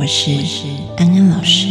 [0.00, 0.30] 我是
[0.96, 1.66] 安安老师。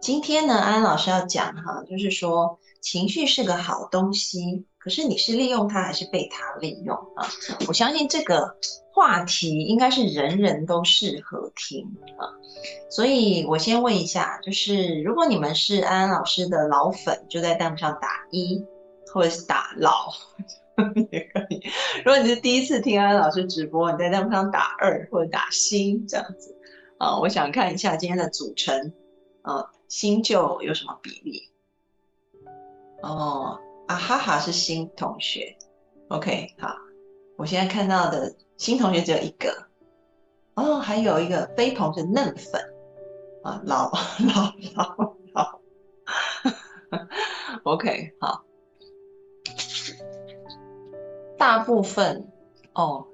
[0.00, 7.28] 今天呢，安安老师要讲哈，就是说情绪是个好东西，可是你是利用它还是被它利用啊？
[7.68, 8.56] 我相信这个
[8.94, 11.84] 话题应该是人人都适合听
[12.16, 12.24] 啊。
[12.88, 18.64] 所以我先问一下，就是如果你们是安安老师的老粉，就在弹幕上打一，
[19.12, 20.12] 或者是打老
[21.10, 21.62] 也可以。
[22.04, 26.56] 如果你是第一次听安安老师直播，你在弹幕上打二或者打新这样子
[26.98, 27.18] 啊。
[27.18, 28.92] 我想看一下今天的组成，
[29.42, 31.50] 呃，新旧有什么比例？
[33.02, 35.56] 哦，啊哈哈是新同学
[36.08, 36.74] ，OK，好，
[37.36, 39.68] 我现在看到的新同学只有一个。
[40.54, 42.60] 哦，还有一个飞鹏是嫩粉
[43.44, 43.92] 啊，老
[44.34, 45.60] 老老老，
[47.62, 48.42] OK，好，
[51.38, 52.26] 大部分
[52.72, 53.06] 哦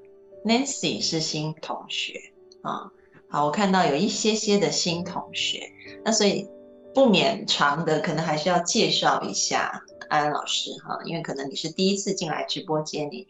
[0.45, 2.15] ，Nancy 是新同学
[2.63, 2.91] 啊，
[3.29, 5.71] 好，我看到有一些些的新同学，
[6.05, 6.49] 那所以
[6.95, 13.29] 不免长的，可能还是要介绍一下安安老师哈，因为可能你是第一次进来直播间里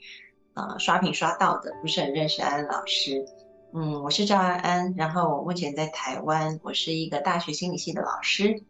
[0.55, 3.27] 啊，刷屏刷到的，不是很认识安安老师。
[3.73, 8.63] 嗯，我是赵安安，然后我目前在台湾，我是一个大学心理系的老师。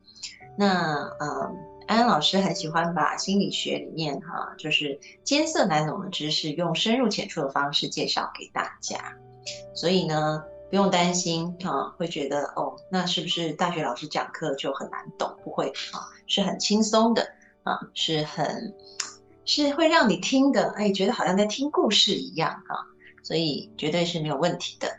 [0.56, 1.52] 那呃，
[1.86, 8.96] 安安老师很喜欢把心理学里面哈，就是艰涩难懂的知识，用深入浅出的方式介绍给大家。
[9.74, 15.36] 所以呢，不用担心哈，会觉得哦，那是不是大学老师讲课就很难懂？
[15.44, 17.26] 不会啊，是很轻松的
[17.62, 18.74] 啊，是很
[19.44, 22.76] 是会让你听的，哎，觉得好像在听故事一样啊。
[23.22, 24.98] 所以绝对是没有问题的，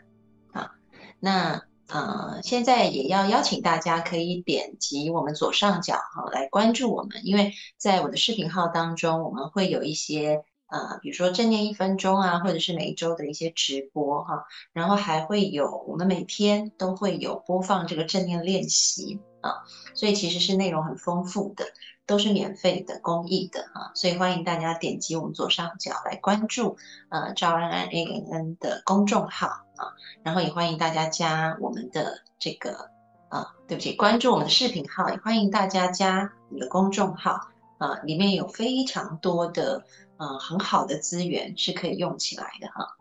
[0.52, 0.72] 啊，
[1.20, 19.62] 那呃，现在也要邀请大家可以点击我们左上角哈来关注我们，因为在我的视频号当中，我们会有一些呃，比如说正念一分钟啊，或者是每一周的一些直播哈，然后还会有我们每天都会有播放这个正念练习啊，
[19.94, 21.66] 所以其实是内容很丰富的。
[22.06, 26.76] 都是免费的、公益的啊，所以欢迎大家点击我们左上角来关注
[27.08, 32.90] 呃赵安安 A N N 的公众号啊，然后也欢迎大家加我们的这个
[33.28, 37.40] 啊，对不起，关注我们的视频号，也欢迎大家加我们的公众号
[37.78, 39.84] 啊，里面有非常多的
[40.16, 42.96] 呃很好的资源是可以用起来的哈。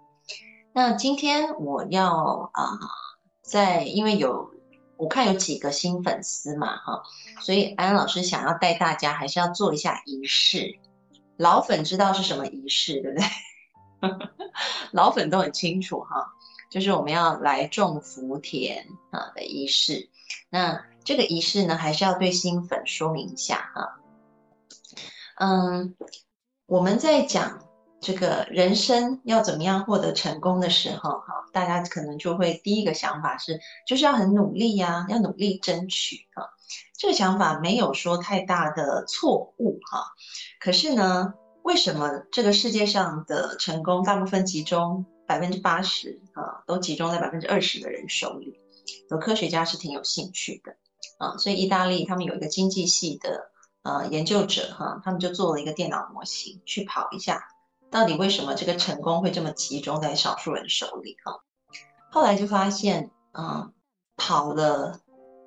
[0.73, 2.79] 那今天我要啊，
[3.43, 4.54] 在因为有。
[4.97, 7.03] 我看有几个新粉丝嘛，哈，
[7.41, 10.79] 所以安老师想要带大家，还是要做一下仪式。
[11.37, 13.27] 老粉知道是什么仪式，对不对？
[14.91, 16.27] 老粉都很清楚哈，
[16.69, 20.09] 就是我们要来种福田啊的仪式。
[20.49, 23.99] 那这个仪式呢，还是要对新粉说明一下哈。
[25.39, 25.95] 嗯，
[26.67, 27.64] 我们在讲。
[28.05, 36.45] 这个人生要怎么样获得成功的时候，哈，大家可能就会第一个想法是，就是要很努力呀，要努力争取啊。
[36.95, 40.05] 这个想法没有说太大的错误哈。
[40.59, 41.33] 可是呢，
[41.63, 48.59] 为什么这个世界上的成功大部分集中百分之八十啊，都集中在百分之二十的人手里？
[49.09, 50.75] 有科学家是挺有兴趣的
[51.17, 53.49] 啊，所以意大利他们有一个经济系的
[53.81, 57.47] 呃研究者哈，他们就做了一个电脑模型去跑一下。
[57.95, 61.15] 到底为什么这个成功会这么集中在少数人手里？
[61.23, 61.39] 哈，
[62.11, 63.71] 后来就发现，嗯，
[64.17, 64.99] 跑了，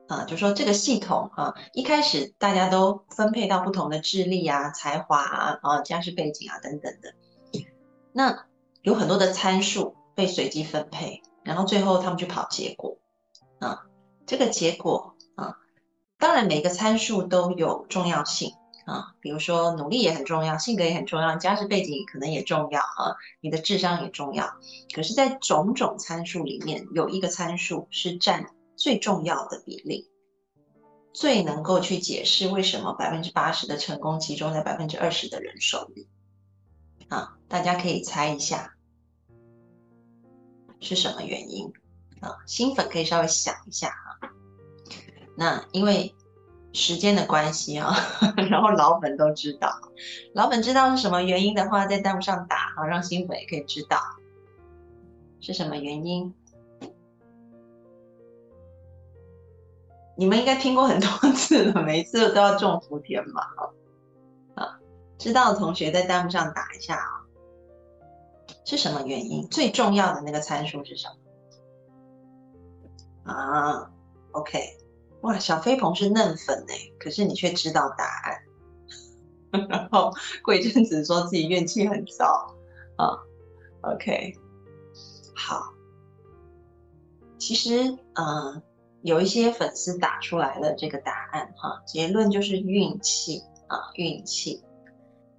[0.08, 7.12] 啊，就说这个系统，啊，一开始大家都分配到不同的智力啊、才华啊、啊家世背景啊等等的，
[8.12, 8.46] 那
[8.80, 12.96] 有很多的参数被随机分配，然后最后他们去跑结果，
[13.58, 13.82] 啊，
[14.24, 15.58] 这个结果，啊，
[16.18, 18.54] 当然每个参数都有重要性。
[18.88, 24.46] 啊，比如说努力也很重要，性格也很重要，家世背景可能也重要啊，你的智商也重要。
[24.94, 28.46] 可是，在种种参数里面，有一个参数是占
[28.76, 30.08] 最重要的比例，
[31.12, 36.08] 最能够去解释为什么百分之八十的成功集中在百分之二十的人手里。
[37.08, 38.74] 啊，大家可以猜一下
[40.80, 41.70] 是什么原因
[42.20, 42.38] 啊？
[42.46, 44.30] 新粉可以稍微想一下哈。
[45.36, 46.14] 那因为。
[46.78, 47.92] 时间的关系啊，
[48.48, 49.68] 然后老粉都知道，
[50.32, 53.98] 老粉知道是什么原因的话，在弹幕上打啊，让新粉也可以知道
[55.40, 56.32] 是什么原因。
[60.16, 63.42] 你们应该听过很多次了，每一次都要中福田嘛，
[64.54, 64.78] 啊，
[65.18, 67.26] 知道的同学在弹幕上打一下啊，
[68.64, 69.48] 是什么原因？
[69.48, 71.08] 最重要的那个参数是什
[73.24, 73.32] 么？
[73.32, 73.90] 啊
[74.30, 74.78] ，OK。
[75.22, 78.38] 哇，小飞鹏是嫩粉哎，可是你却知道答案。
[79.68, 80.12] 然后
[80.42, 82.54] 过一阵子说自己怨气很糟
[82.96, 83.16] 啊。
[83.80, 84.34] OK，
[85.34, 85.72] 好。
[87.38, 88.62] 其实，嗯，
[89.02, 94.62] 有一些粉丝打出来了这个答案哈，结论就是运气啊，运气。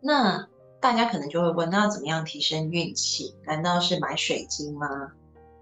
[0.02, 0.48] 那
[0.80, 3.36] 大家可能就会问，那怎么样提升运气？
[3.46, 4.88] 难道是买水晶吗？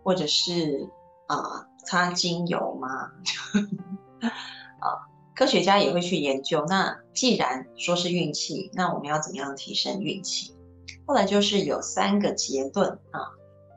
[0.03, 0.87] 或者是
[1.27, 3.11] 啊，擦精油吗？
[4.21, 6.65] 啊，科学家也会去研究。
[6.67, 10.55] 那既然说是运气，那我们要怎么样提升运气？
[11.05, 13.21] 后来就是有三个结论啊。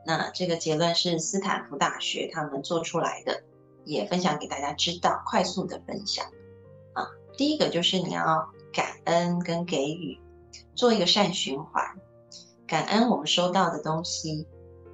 [0.05, 3.43] 那这个结论是斯坦福大学他们做出来的，
[3.85, 6.25] 也分享给大家知道，快速的分享
[6.93, 7.07] 啊。
[7.37, 10.19] 第一个就是你要感恩跟给予，
[10.75, 11.83] 做一个善循环。
[12.65, 14.47] 感恩我们收到的东西，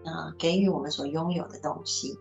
[0.03, 2.17] 啊，给予我们所拥有的东西。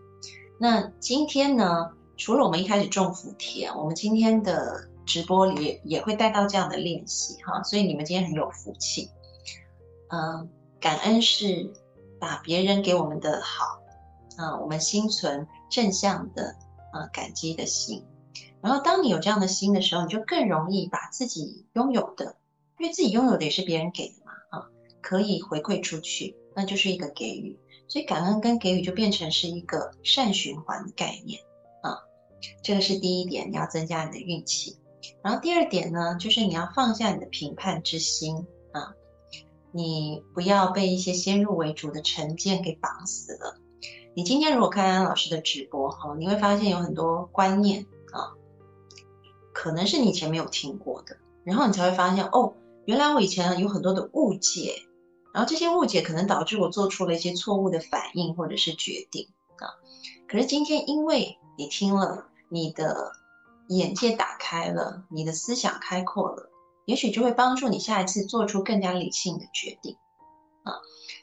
[0.57, 1.91] 那今天呢？
[2.17, 9.09] 除了我们一开始种福田，我们今天的直播里也会带到这样的练习哈，所以你们今天很有福气。
[10.09, 10.49] 嗯，
[10.79, 11.71] 感恩是
[12.19, 13.79] 把别人给我们的好，
[14.37, 16.55] 啊，我们心存正向的
[16.91, 18.03] 啊感激的心。
[18.61, 22.35] 然后当你有这样的心的时候，你就更容易把自己拥有的，
[22.79, 24.65] 因为自己拥有的也是别人给的嘛，啊，
[25.01, 27.57] 可以回馈出去，那就是一个给予。
[27.87, 31.39] 所以感恩跟给予就变成是一个善循环的概念。
[32.61, 34.77] 这个是第一点，你要增加你的运气。
[35.23, 38.93] 然后第二点呢，就是你要放下你的评判之心啊，
[39.71, 43.57] 你不要被一些先入为主的成见给绑死了。
[44.15, 48.33] 你今天如果看安老师的直播哈，你会发现有很多观念啊，
[49.53, 52.55] 可能是你以前没有听过的，然后你才会发现哦，
[52.85, 54.73] 原来我以前有很多的误解，
[55.33, 59.69] 然后这些误解可能导致我做出了一些错误的反应或者是决定啊。
[60.27, 63.11] 可是今天因为你听了，你的
[63.67, 66.49] 眼界打开了，你的思想开阔了，
[66.85, 69.97] 也许就会帮助你下一次做出更加理性的决定
[70.63, 70.73] 啊。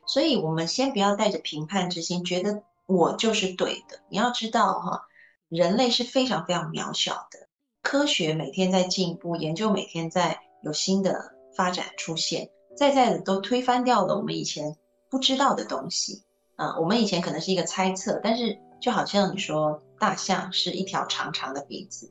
[0.06, 4.00] 所以，我们先不要带着评判之心，觉得我就是对的。
[4.11, 5.06] 你要知道哈，
[5.49, 7.49] 人类是非常非常渺小的，
[7.82, 14.77] 科学每天在进步，研究每天在有新的发展出现，在在的都推翻掉了我们以前
[15.09, 16.23] 不知道的东西
[16.56, 16.79] 啊。
[16.79, 18.59] 我们以前可能是一个猜测，但是。
[18.81, 22.11] 就好像你说大象是一条长长的鼻子，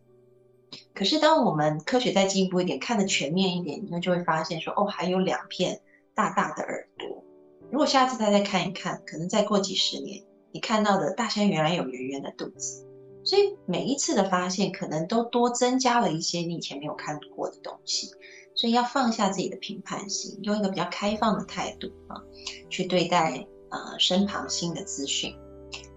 [0.94, 5.82] 可是当我们科学再进步一点，看得全面一点，你就会发现说，哦，还有两片
[6.16, 7.24] 大大的耳朵。
[7.72, 12.88] 如果下次再再看一看，可能再过几十年，你看到的大象原来有圆圆的肚子。
[13.26, 18.12] 所以每一次的发现，可能都多增加了一些你以前没有看过的东西。
[18.56, 22.22] 所以要放下自己的评判心，用一个比较开放的态度啊，
[22.70, 25.36] 去对待呃身旁新的资讯。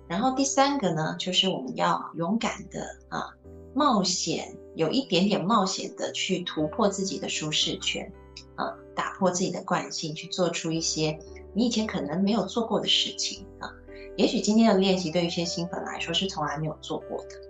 [0.09, 3.35] 然后第三个呢，就是我们要勇敢的啊，
[3.75, 8.13] 冒险，有一点点冒险的去突破自己的舒适圈，
[8.55, 11.19] 啊，打破自己的惯性，去做出一些
[11.55, 13.69] 你以前可能没有做过的事情啊。
[14.17, 17.41] 也许今天的练习对一些新粉来说是从来没有做过的，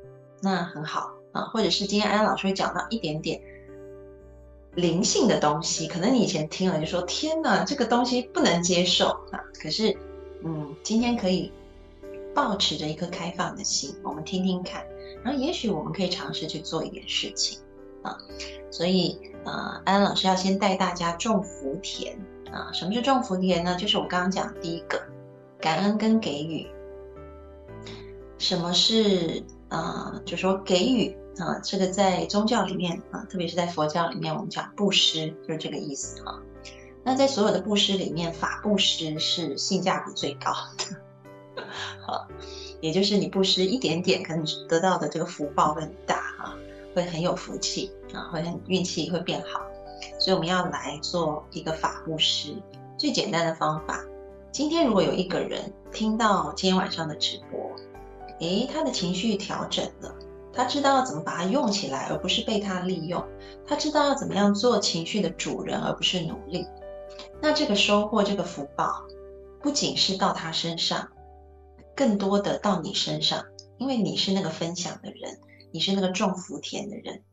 [0.40, 1.42] 那很好啊。
[1.42, 3.38] 或者是今天安安老师会讲到一点点
[4.74, 9.44] 灵性的东西，可能你以前听了就说天哪，这个东西不能接受啊。
[9.60, 9.94] 可是，
[10.42, 11.52] 嗯，今天可以。
[12.36, 14.86] 保持着一颗开放的心，我们听听看，
[15.24, 17.58] 然后也许我们可以尝试去做一点事情
[18.02, 18.14] 啊。
[18.70, 22.14] 所以，呃，安安老师要先带大家种福田
[22.52, 22.70] 啊。
[22.74, 23.74] 什么是种福田呢？
[23.76, 25.00] 就是我刚刚讲第一个，
[25.58, 26.66] 感恩跟给予。
[28.36, 30.20] 什么是啊？
[30.26, 36.38] 就说给予啊，这个在宗教里面啊，特别是在佛教里面，我们讲布施，就是这个意思哈。
[37.02, 41.05] 那在所有的布施里面，法布施是性价比最高的。
[42.00, 42.28] 好，
[42.80, 46.54] 也就是你布施一点点，可能得到的这个福报会很大啊，
[46.94, 49.60] 会很有福气啊，会很运气会变好。
[50.18, 52.54] 所以我们要来做一个法布施，
[52.98, 54.04] 最简单的方法。
[54.52, 57.70] 今天如果有一个人听到今天晚上的直播，
[58.40, 60.14] 诶，他的情绪调整了，
[60.52, 63.22] 他知道要怎么把它用起来，而不是被他利用，
[63.66, 66.66] 他知道要怎么样做情绪的主人，而不是奴隶。
[67.40, 69.02] 那这个收获，这个福报，
[69.60, 71.08] 不仅是到他身上。
[71.96, 73.44] 更多的到你身上，
[73.78, 75.40] 因为你是那个分享的人，
[75.72, 77.24] 你是那个种福田的人，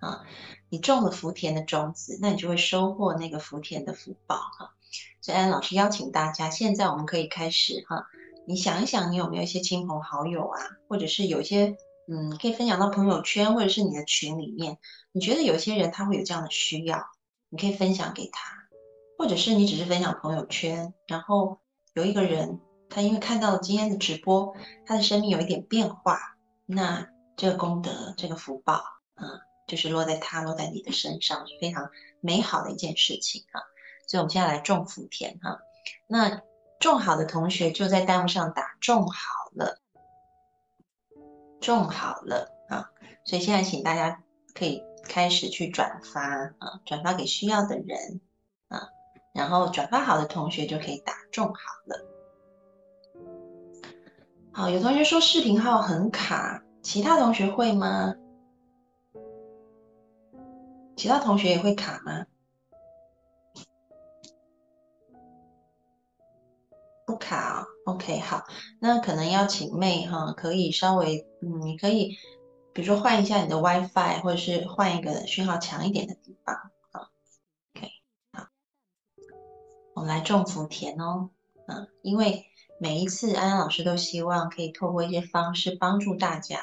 [0.00, 0.24] 啊。
[0.70, 4.72] 你种了福田的种子，那你就会收获那个福田的福报哈。
[5.20, 8.06] 所以安老师邀请大家，现在我们可以开始哈。
[8.46, 11.76] 你想一想，你有没有一些亲朋好友啊，或者是有一些
[12.08, 14.78] 嗯，可以分享到朋友圈或者是你的群里面，
[15.12, 17.04] 你觉得有些人他会有这样的需要，
[17.50, 18.54] 你可以分享给他，
[19.18, 21.58] 或者是你只是分享朋友圈，然后
[21.92, 22.60] 有一个人
[22.92, 24.54] 他因为看到了今天的直播，
[24.86, 28.82] 他的生命有一点变化，那这个功德这个福报
[29.16, 29.40] 嗯。
[29.64, 33.62] 就是落在他，落在你的身上，是非常美好的一件事情啊。
[34.06, 35.60] 所以，我们现在来种福田哈。
[36.08, 36.42] 那
[36.78, 39.78] 种好的同学就在弹幕上打“种好了”，
[41.62, 42.90] 种好了啊。
[43.24, 44.22] 所以现在，请大家
[44.52, 46.20] 可以开始去转发
[46.58, 48.20] 啊，转发给需要的人
[48.68, 48.90] 啊。
[49.32, 51.54] 然后，转发好的同学就可以打“种好
[51.86, 52.04] 了”。
[54.54, 58.14] 好，有同学说视频号很卡，其他同学会吗？
[60.94, 62.26] 其他同学也会卡吗？
[67.06, 68.44] 不卡哦，OK，好，
[68.78, 72.18] 那可能要请妹哈，可以稍微，嗯，你可以，
[72.74, 76.54] 比如说换一下你的 WiFi，或者是换一个讯号强一点的地方
[76.90, 77.08] 啊
[77.74, 77.88] ，OK，
[78.32, 78.48] 好，
[79.94, 81.30] 我们来种福田哦，
[81.66, 82.44] 嗯，因为
[82.82, 86.58] 每一次安安老师都希望可以透过一些方式帮助大家，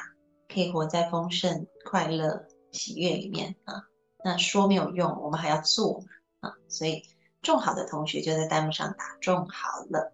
[0.52, 3.86] 可以活在丰盛、快乐、喜悦里面啊。
[4.22, 6.04] 那说没有用，我们还要做嘛
[6.40, 6.52] 啊！
[6.68, 7.02] 所以
[7.40, 10.12] 种好的同学就在弹幕上打“种好了”。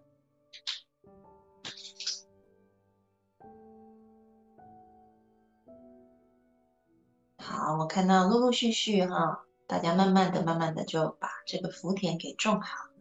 [7.37, 12.91] 好，我看到陆陆续续哈，大家慢慢的、慢慢的就把这个福田给种好了。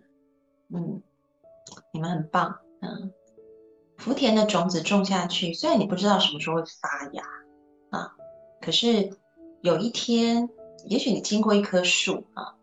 [0.71, 1.01] 嗯，
[1.93, 2.59] 你们很棒。
[2.80, 3.12] 嗯，
[3.97, 7.23] 福田的种子种下去，虽然你不知道什么时候会发芽
[7.90, 8.12] 啊，
[8.61, 9.11] 可是
[9.62, 10.49] 有一天。
[10.88, 12.54] 也许你经过一棵树啊，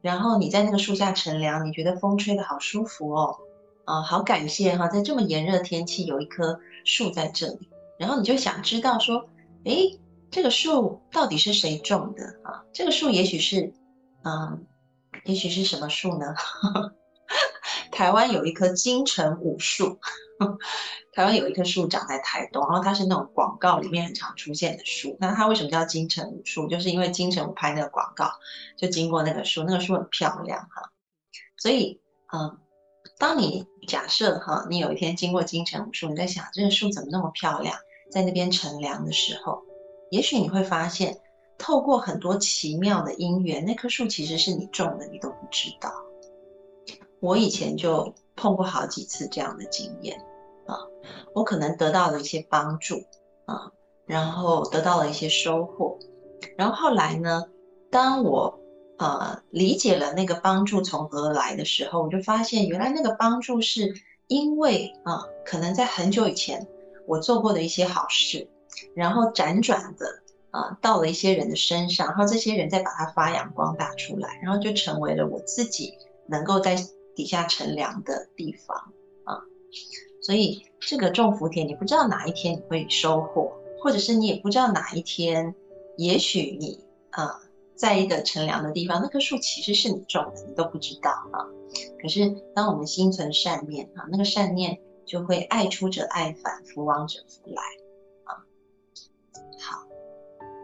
[0.00, 3.36] 然后你在那个树下乘凉，你觉得风吹的好舒服哦，
[3.84, 9.28] 啊，好感谢哈，在这么炎热天气有一棵树在这里，然后你就想知道说，
[9.64, 9.98] 诶，
[10.30, 12.62] 这个树到底是谁种的啊？
[12.72, 13.72] 这个树也许是，
[14.22, 14.64] 嗯，
[15.24, 16.26] 也许是什么树呢？
[17.96, 19.98] 台湾有一棵金城武树。
[21.14, 25.16] 台湾有一棵树长在台东，然后它是那种广告里面很常出现的树。
[25.18, 26.68] 那它为什么叫金城武树？
[26.68, 28.30] 就是因为金城武拍那个广告
[28.76, 30.92] 就经过那个树，那个树很漂亮哈。
[31.56, 31.98] 所以，
[32.34, 32.58] 嗯，
[33.16, 37.74] 当你假设哈，你有一天经过金城武树，你在想这个树怎么那么漂亮，
[38.12, 39.62] 在那边乘凉的时候，
[40.10, 41.18] 也许你会发现，
[41.56, 45.90] 透过很多奇妙的因缘，那棵树其实是你种的，你都不知道。
[47.20, 50.18] 我以前就碰过好几次这样的经验。
[50.66, 50.80] 啊，
[51.32, 52.96] 我可能得到了一些帮助
[53.44, 53.70] 啊，
[54.04, 55.96] 然后得到了一些收获，
[56.56, 57.44] 然后后来呢，
[57.88, 58.58] 当我
[58.98, 63.94] 呃理解了那个帮助从何而来的时候，我就发现原来那个帮助是
[64.26, 66.66] 因为啊，可能在很久以前
[67.06, 68.48] 我做过的一些好事，
[68.96, 70.20] 然后辗转的
[70.50, 75.94] 啊到了一些人的身上，然后这些人再把它发扬光大出来，然后就成为了我自己
[76.26, 76.76] 能够在
[77.16, 78.76] 底下乘凉的地方
[79.24, 79.42] 啊。
[80.22, 85.54] 所以这个种福田，你不知道哪一天你会收获，或者是你也不知道哪一天，
[85.96, 87.40] 也许你啊，
[87.74, 91.46] 在一个乘凉的地方，那棵树其实是你种的，你都不知道啊。
[92.00, 97.62] 可是当我们心存善念啊，那个善念就会爱出者爱返，福往者福来
[98.24, 98.42] 啊。
[99.60, 99.86] 好，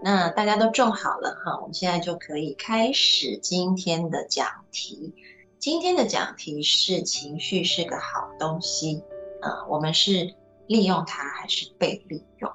[0.02, 5.14] 那大家都种好了哈，我们现在就可以开始今天的讲题。
[5.62, 9.00] 今天的讲题是情绪是个好东西。
[9.42, 10.34] 呃，我们是
[10.66, 12.50] 利用它还是被利用？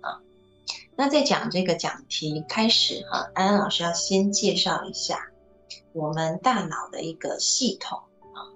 [0.00, 0.22] 啊，
[0.94, 5.32] 那在讲这个讲题开始哈，安安老师要先介绍一下
[5.92, 8.46] 我们大脑的一个系统啊。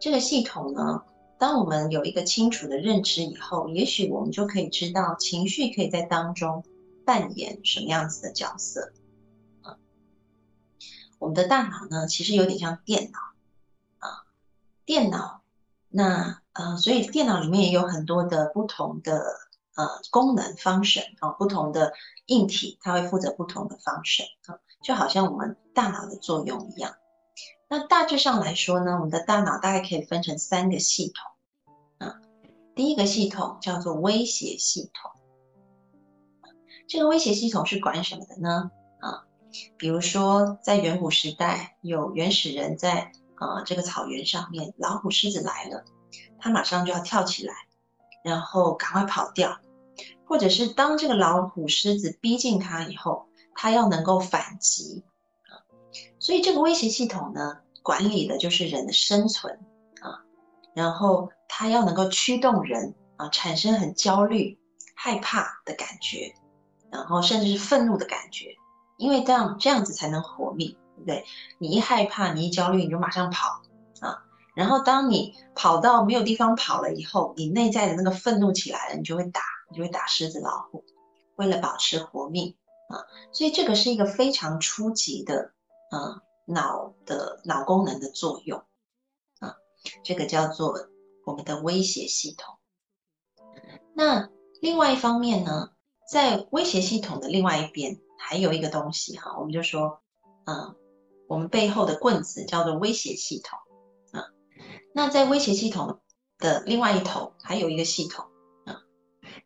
[0.00, 1.04] 这个系统呢，
[1.38, 6.64] 当我们有一个清楚的认知以后，也许我们就可以知道情绪可以在当中
[7.04, 8.92] 扮演什么样子的角色。
[11.18, 13.18] 我们的大脑呢，其实有点像电脑
[13.98, 14.24] 啊，
[14.84, 15.42] 电脑
[15.88, 16.40] 那。
[16.54, 19.24] 呃，所以电脑里面也有很多的不同的
[19.74, 21.92] 呃功能 function 啊，不同的
[22.26, 26.94] 硬体，它会负责不同的 function 啊，就好像我们大脑的作用一样。
[27.66, 32.20] 那大致上来说呢，我们的大脑大概可以分成三个系统啊。
[32.76, 35.10] 第一个系统叫做威胁系统，
[36.86, 38.70] 这个威胁系统是管什么的呢？
[39.00, 39.24] 啊，
[39.76, 45.84] 比如说在远古时代，有原始人在呃这个草原上面，老虎、狮子来了。
[46.38, 47.54] 他马上就要跳起来，
[48.22, 49.58] 然后赶快跑掉，
[50.26, 55.02] 或者是当这个老虎、狮子逼近他以后，它要能够反击
[55.44, 55.58] 啊。
[56.18, 59.58] 所以这个威胁系统呢，管理的就是人的生存
[60.00, 60.20] 啊，
[60.74, 64.58] 然后它要能够驱动人啊，产生很焦虑、
[64.94, 66.34] 害怕的感觉，
[66.90, 68.54] 然后甚至是愤怒的感觉，
[68.96, 71.24] 因为这样这样子才能活命，对不对？
[71.58, 73.62] 你一害怕，你一焦虑，你就马上跑
[74.00, 74.24] 啊。
[74.54, 80.84] 然后当你跑到没有地方跑了以后，你内在的那个愤怒起来了，你就会打，你就会打狮子老虎，
[81.36, 82.56] 为了保持活命
[82.88, 83.02] 啊。
[83.32, 85.52] 所以这个是一个非常初级的，
[85.90, 88.62] 嗯，脑的脑功能的作用
[89.40, 89.56] 啊。
[90.04, 90.88] 这个叫做
[91.26, 92.54] 我们的威胁系统。
[93.92, 95.70] 那另外一方面呢，
[96.08, 100.00] 在威胁系统的另外一边还有一个东西哈，我们就说，
[100.46, 100.74] 嗯，
[101.28, 103.58] 我们背后的棍子叫做威胁系统
[104.18, 104.24] 啊。
[104.94, 106.00] 那在威胁系统
[106.38, 108.24] 的另外一头，还有一个系统
[108.64, 108.80] 啊，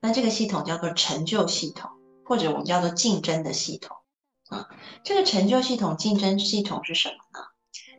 [0.01, 1.91] 那这个系统叫做成就系统，
[2.25, 3.97] 或者我们叫做竞争的系统
[4.49, 4.69] 啊。
[5.03, 7.47] 这个成就系统、竞争系统是什么呢？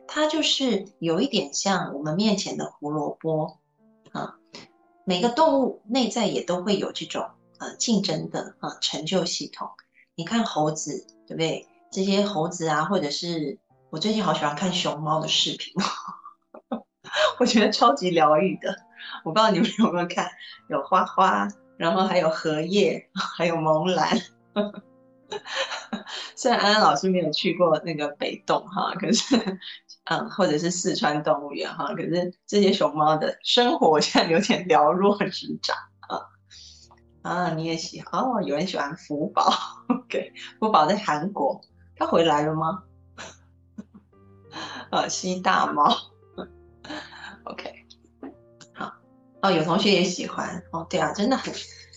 [0.08, 3.58] 它就是有一点像我们面前的胡萝卜
[4.12, 4.38] 啊。
[5.04, 9.68] 每个动物内在也都会有这种呃竞争的啊成就系统。
[10.20, 11.66] 你看猴子，对不对？
[11.90, 13.58] 这些猴子啊，或者是
[13.88, 15.72] 我最近好喜欢看熊猫的视频。
[17.40, 18.76] 我觉得超级疗愈的，
[19.24, 20.30] 我不知道你们有没有看，
[20.68, 21.48] 有花花，
[21.78, 24.14] 然后还有荷叶， 还有萌兰。
[26.36, 29.58] 虽然安安老师没有去过那个北洞哈，可是，
[30.04, 35.74] 嗯，或者是四川动物园哈，可是这些熊猫的生活，我现在有点了若指掌
[37.22, 37.50] 啊。
[37.54, 38.42] 你也喜欢哦？
[38.42, 39.50] 有人喜欢福宝，
[39.88, 41.60] OK，福宝在韩国，
[41.96, 42.82] 他回来了吗？
[44.90, 45.88] 啊， 吸大猫。
[47.44, 47.86] OK，
[48.74, 48.92] 好
[49.42, 51.52] 哦，有同学也喜欢哦，对啊，真的很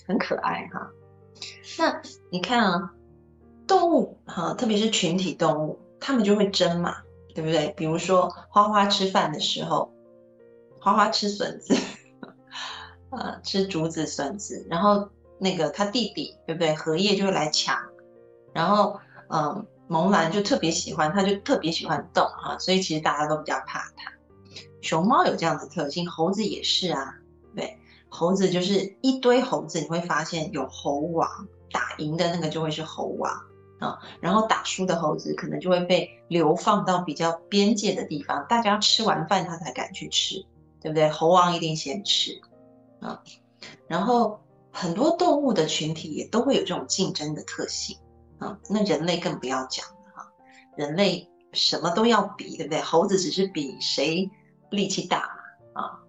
[0.08, 0.90] 很可爱哈。
[1.78, 2.02] 那
[2.32, 2.94] 你看啊，
[3.68, 6.98] 动物哈，特别是群体动物，它们就会争嘛，
[7.36, 7.74] 对不对？
[7.76, 9.92] 比如说花花吃饭的时候，
[10.80, 11.76] 花花吃笋子，
[13.18, 16.74] 呃，吃竹子、笋子，然后那个他弟弟，对不对？
[16.76, 17.78] 荷叶就会来抢，
[18.54, 24.12] 然后嗯，萌兰就特别喜欢，他就特别喜欢动啊，所以其实大家都比较怕他。
[24.82, 27.16] 熊猫有这样的特性，猴子也是啊。
[27.56, 27.78] 对，
[28.10, 33.32] 猴子就是一堆猴子，你会发现有猴王，打赢的那个就会是猴王
[33.80, 34.00] 啊。
[34.20, 40.46] 然后打输的猴子可能就会被流放到比较边界的地方，大家吃完饭他才敢去吃，
[40.82, 41.10] 对不对？
[41.10, 42.42] 猴王一定先吃
[43.04, 43.22] 啊。
[43.88, 44.40] 然后
[44.72, 47.98] 很多动物的群体也都会有这种竞争的特性
[48.40, 48.58] 啊。
[48.70, 50.32] 那人类更不要讲了哈，
[50.76, 52.82] 人类什么都要比，对不对？
[52.82, 54.32] 猴子只是比谁。
[54.72, 55.28] 力气大嘛
[55.84, 56.00] 啊，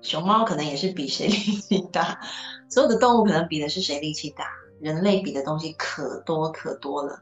[0.00, 2.20] 熊猫可能也是比谁 力气大，
[2.70, 4.44] 所有的动物可能比的是谁力气大，
[4.78, 7.20] 人类比的东西可多可多了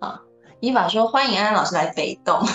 [0.00, 0.20] 啊！
[0.60, 2.38] 伊法说欢迎安安老师来北洞，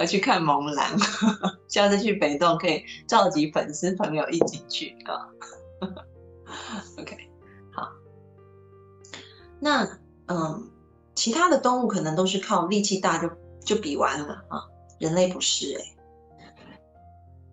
[0.00, 0.96] 我去看萌兰，
[1.68, 5.28] 下次去北洞可以召集粉丝朋友一起去啊。
[6.98, 7.30] OK，
[7.70, 7.86] 好，
[9.60, 9.86] 那
[10.26, 10.70] 嗯，
[11.14, 13.30] 其他的动物可能都是靠力气大就。
[13.62, 14.64] 就比完了啊！
[14.98, 15.84] 人类不是哎，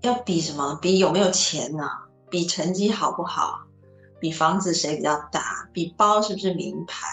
[0.02, 0.80] 要比什么？
[0.82, 1.84] 比有没有钱呢？
[2.30, 3.68] 比成绩好不好？
[4.22, 5.70] 比房子谁比较大？
[5.74, 7.06] 比包是不是名牌？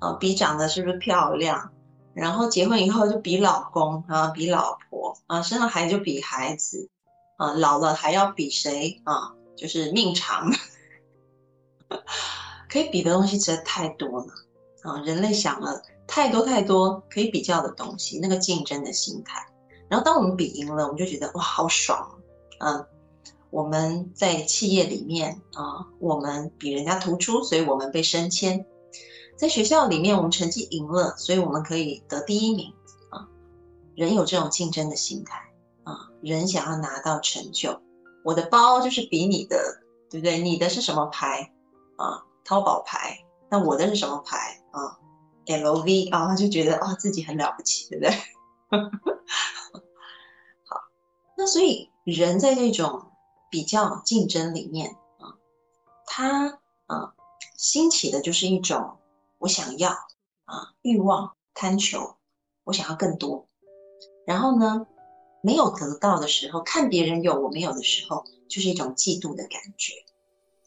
[0.00, 1.71] 啊，比长得是不是漂亮？
[2.14, 6.88] 然后结婚以后就比老公啊，比老婆啊，生了孩子就比孩子
[7.36, 9.34] 啊，老了还要比谁啊？
[9.56, 10.50] 就是命长，
[12.68, 14.26] 可以比的东西实在太多了
[14.82, 15.00] 啊！
[15.02, 15.82] 人类想了。
[16.04, 19.46] 太多太多可以比较的东西，那个竞争的心态。
[19.88, 22.18] 然后当我们比赢了，我们就觉得哇，好爽。
[22.58, 22.84] 嗯，
[23.50, 28.66] 我们在企业里面啊，我们比人家突出，所以我们被升迁。
[29.42, 32.72] 在学校里面，我们成绩赢了，所以我们可以得第一名。
[33.10, 33.26] 啊，
[33.96, 35.36] 人有这种竞争的心态
[35.82, 37.82] 啊，人想要拿到成就。
[38.22, 39.58] 我的包就是比你的，
[40.08, 40.38] 对不对？
[40.38, 41.52] 你的是什么牌
[41.96, 42.22] 啊？
[42.44, 43.18] 淘宝牌。
[43.50, 44.96] 那我的是什么牌啊
[45.46, 48.14] ？L V 啊，他就觉得啊自己很了不起，对不对？
[50.70, 50.80] 好，
[51.36, 53.10] 那所以人在这种
[53.50, 55.34] 比较竞争里面啊，
[56.06, 57.12] 他啊
[57.56, 58.98] 兴起的就是一种
[59.42, 59.90] 我想要
[60.44, 62.14] 啊欲望贪求，
[62.62, 63.48] 我想要更多。
[64.24, 64.86] 然后呢，
[65.42, 69.94] 没有得到的时候，看别人有我没有的时候，就是一种嫉妒的感觉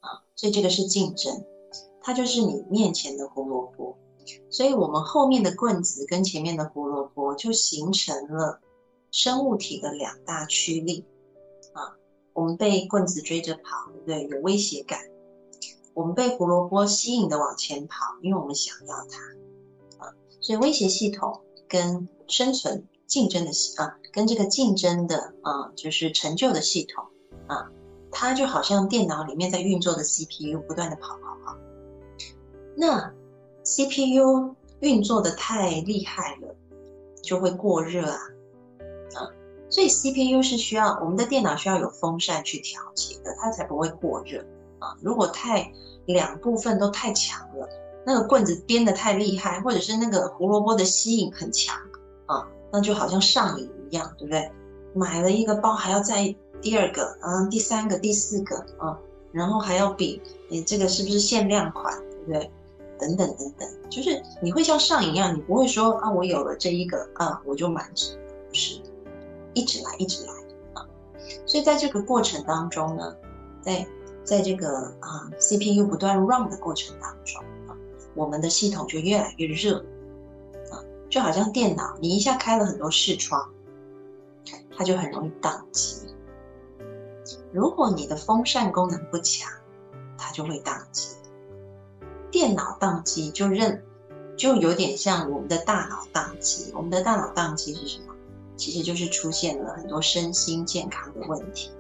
[0.01, 0.21] 啊。
[0.35, 1.45] 所以这个是竞争，
[2.01, 3.97] 它就是你面前的胡萝卜。
[4.49, 8.59] 所以，我们后面的棍子跟前面的胡萝卜就形成了
[9.09, 11.05] 生物体的两大驱力
[11.71, 11.95] 啊。
[12.33, 14.27] 我们被棍子追着跑，对？
[14.27, 14.99] 有威胁感。
[15.95, 20.13] 我们被胡萝卜吸引的往前跑，因为我们想要它啊。
[20.41, 27.05] 所以威胁系统跟生存竞争的啊，跟这个竞争的啊，就是成就的系统
[27.47, 27.71] 啊，
[28.11, 31.57] 它就好像电脑里面在运作的 CPU 不断的跑跑跑。
[32.75, 33.13] 那
[33.63, 36.55] CPU 运作的太厉害了，
[37.23, 38.19] 就会过热啊
[39.15, 39.31] 啊。
[39.69, 44.45] 所以 CPU 是需要我们的电脑需要有风扇去调节的，它才不会过热
[44.79, 44.95] 啊。
[45.01, 45.71] 如果太
[46.05, 47.67] 两部分都太强了，
[48.05, 51.75] 那个棍子编的太厉害，或者是那个胡萝卜的吸引很强
[52.25, 54.51] 啊，那就好像上瘾一样，对不对？
[54.93, 58.97] 买了一个包还要再第二个，嗯，第三个、第四个啊，
[59.31, 62.51] 然后还要比你这个是不是限量款，对不对？
[62.97, 68.13] 等等等等，就是你会像上瘾一样，你不会说啊，我有了这一个啊，我就满足，
[68.47, 68.79] 不是。
[69.53, 70.33] 一直来，一直来
[70.73, 70.85] 啊！
[71.45, 73.15] 所以在这个过程当中呢，
[73.61, 73.87] 在
[74.25, 77.77] 在这个啊 CPU 不断 run 的过程当中啊，
[78.15, 79.77] 我们的系统就越来越热
[80.71, 83.53] 啊，就好像电脑，你一下开了很多视窗，
[84.75, 86.13] 它就很容易宕机。
[87.53, 89.49] 如果你的风扇功能不强，
[90.17, 91.15] 它就会宕机。
[92.31, 93.81] 电脑宕机就认，
[94.35, 96.73] 就有点像我们的大脑宕机。
[96.75, 98.13] 我们的大脑宕机是什么？
[98.57, 101.71] 其实就是出现了很多身心健康的问题，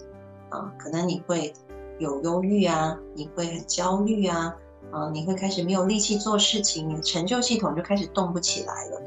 [0.49, 1.53] 啊，可能你会
[1.99, 4.55] 有忧郁啊，你会很焦虑啊，
[4.91, 9.01] 啊，你会开始没有力气做事情，你的成就系统就开始动不起来了。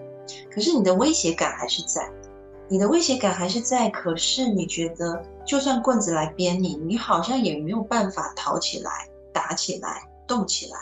[0.50, 2.10] 可是你的威胁感还是在，
[2.68, 8.90] 你的威胁感还是在，可是你觉得就算棍子来鞭你，你好像也没有办法逃起来、
[9.32, 10.78] 打起来、动起来，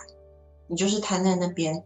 [0.66, 1.85] 你就是瘫在那边，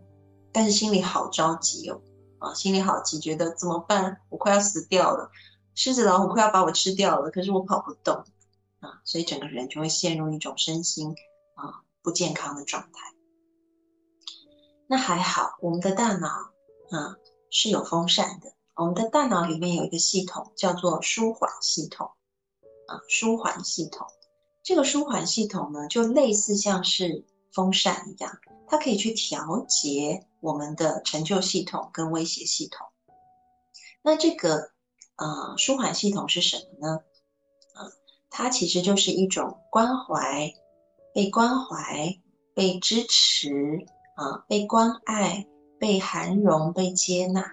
[0.53, 2.01] 但是心里好着急哦。
[2.39, 4.17] 啊，心里好急，觉得怎么办？
[4.31, 5.31] 我快要死掉了，
[5.75, 8.25] 狮子老虎快要把我吃掉了，可是我跑不动
[8.81, 11.15] 啊，所以整个人就会陷入一种身心
[11.55, 13.15] 啊不健康的状态。
[14.87, 17.17] 那还好，我们的大脑啊
[17.51, 22.11] 是有风扇的，我们的大脑里面有一个系统叫做舒缓系统
[22.89, 24.07] 啊，舒缓系统。
[24.63, 28.39] 这个舒缓系统呢，就类似像是风扇一样。
[28.67, 32.87] 它可以去调节我们的成就系统跟威胁系统。
[34.03, 34.71] 那这个
[35.17, 37.01] 呃舒缓系统是什么呢？
[38.31, 40.55] 它其实就是一种关怀、
[41.13, 42.17] 被关怀、
[42.55, 43.51] 被支持
[44.15, 45.47] 啊、被关爱、
[45.79, 47.45] 被涵容、被接纳。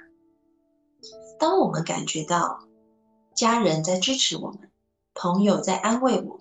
[1.39, 2.59] 当我们感觉到
[3.35, 4.71] 家人在支持我们，
[5.13, 6.39] 朋友在安慰我们，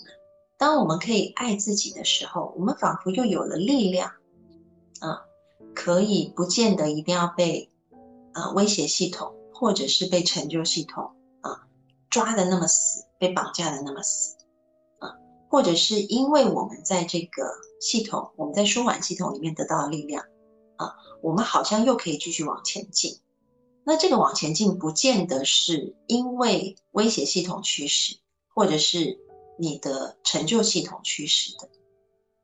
[0.59, 4.13] 当我们可以爱自己的时候，我们仿佛又有了力量。
[5.01, 5.21] 啊，
[5.75, 7.71] 可以不见得一定要被
[8.33, 11.69] 啊威胁系统，或者是被成就系统啊
[12.09, 14.37] 抓的那么死，被绑架的那么死
[14.99, 15.15] 啊，
[15.49, 17.51] 或者是因为我们在这个
[17.81, 20.25] 系统，我们在舒缓系统里面得到的力量
[20.77, 23.19] 啊，我们好像又可以继续往前进。
[23.85, 28.17] 那这个往前进，不见得是因为威胁系统驱使，
[28.55, 29.19] 或者是
[29.59, 31.69] 你的成就系统驱使的，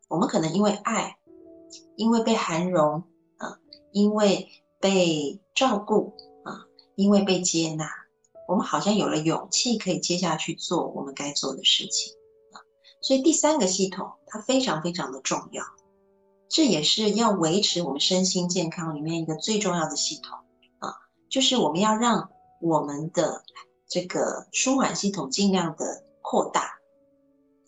[0.09, 1.17] 我们可能因为爱。
[1.97, 3.03] 因为被涵容
[3.39, 3.59] 啊，
[3.93, 4.47] 因为
[4.79, 6.13] 被照顾
[6.45, 7.89] 啊，因为被接纳，
[8.49, 12.15] 我们好像有了勇气，可以接下去做我们该做的事情
[12.53, 12.61] 啊。
[13.01, 15.65] 所以第三个系统它非常非常的重要，
[16.49, 20.39] 这也是要维持我们身心健康里面一个最重要的系统
[20.79, 20.95] 啊，
[21.29, 23.43] 就是我们要让我们的
[23.89, 26.79] 这个舒缓系统尽量的扩大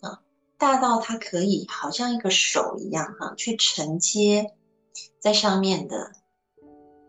[0.01, 0.21] 啊。
[0.57, 4.53] 大到它可以好像一个手一样哈，去承接
[5.19, 6.11] 在上面的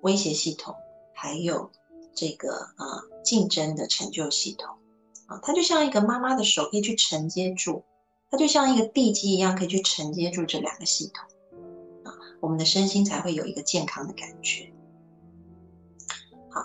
[0.02, 0.74] 威胁系统，
[1.14, 1.70] 还有
[2.16, 4.74] 这个啊竞争的成就系统
[5.26, 7.85] 啊，它就像一个妈妈的手，可以去承接住，
[8.31, 11.24] 它就像一个地基一样，可以去承接住这两个系统
[12.05, 14.72] 啊，我们的身心才会有一个健康的感觉。
[16.50, 16.64] 好，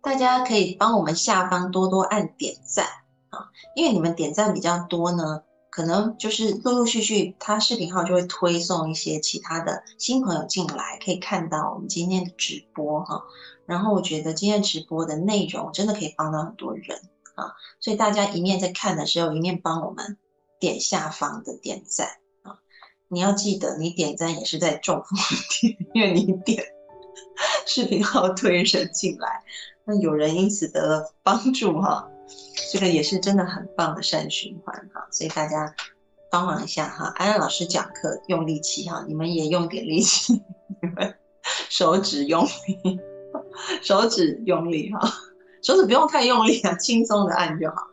[0.00, 2.86] 大家可以帮我们下方多多按点赞
[3.30, 5.42] 啊，因为你们点赞比较多呢。
[5.70, 13.22] 可能就是陆陆续续，他视频号就会推送一些其他的新朋友进来，可以看到我们今天的直播哈。
[13.66, 17.00] 然后我觉得今天直播的内容真的可以帮到很多人
[17.36, 20.18] 啊，所以大家一面在看的时候，一面帮我们
[20.58, 22.08] 点下方的点赞
[22.42, 22.58] 啊。
[23.06, 25.14] 你要记得，你点赞也是在重复
[25.60, 26.64] 点，因为你点
[27.64, 29.44] 视频号推人进来，
[29.84, 32.10] 那有人因此得了帮助哈。
[32.72, 35.74] 这个也是真的很棒的善循环哈，所以大家
[36.30, 37.12] 帮忙一下哈。
[37.16, 40.34] 安安老师讲课用力气哈，你们也用点力气，
[40.80, 41.18] 你们
[41.68, 43.00] 手指用力，
[43.82, 45.00] 手指用力哈，
[45.62, 47.88] 手指不用太用力啊，轻松的按就好。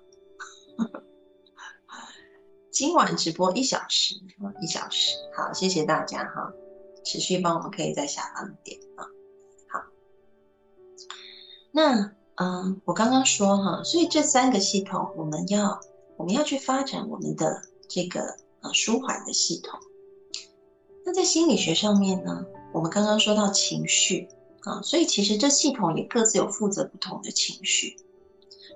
[2.70, 4.14] 今晚直播一小时，
[4.62, 5.16] 一小时。
[5.36, 6.54] 好，谢谢大家哈，
[7.04, 9.04] 持续帮我们可以在下方点啊。
[9.70, 9.82] 好，
[11.72, 15.80] 那嗯，我刚刚说哈，所以这三个系统，我们要
[16.18, 19.80] 我们要去发展我们的这个呃舒缓的系统。
[21.04, 24.30] 那在心理学上面呢，我们刚刚说到情绪
[24.62, 27.98] 啊，所以其实这系统也各自有负责不同的情绪。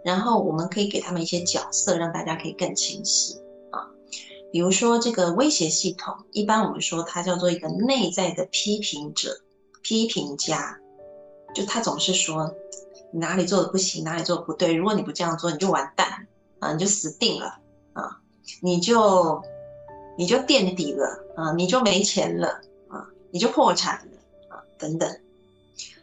[0.04, 3.36] 然后我们可以给他们一些角色，让大家可以更清晰
[3.70, 3.86] 啊。
[4.52, 9.40] 比如说这个威胁系统，一般我们说它叫做一个内在的批评者、
[9.84, 10.80] 批评家，
[11.54, 12.52] 就他总是说
[13.12, 14.74] 你哪里做的不行，哪里做的不对。
[14.74, 16.28] 如果你不这样做，你就完蛋
[16.60, 17.60] 啊，你就死定了
[17.94, 18.20] 啊，
[18.62, 19.42] 你就
[20.18, 25.20] 你就垫底了啊，你就没钱了啊，你就破产了啊，等等。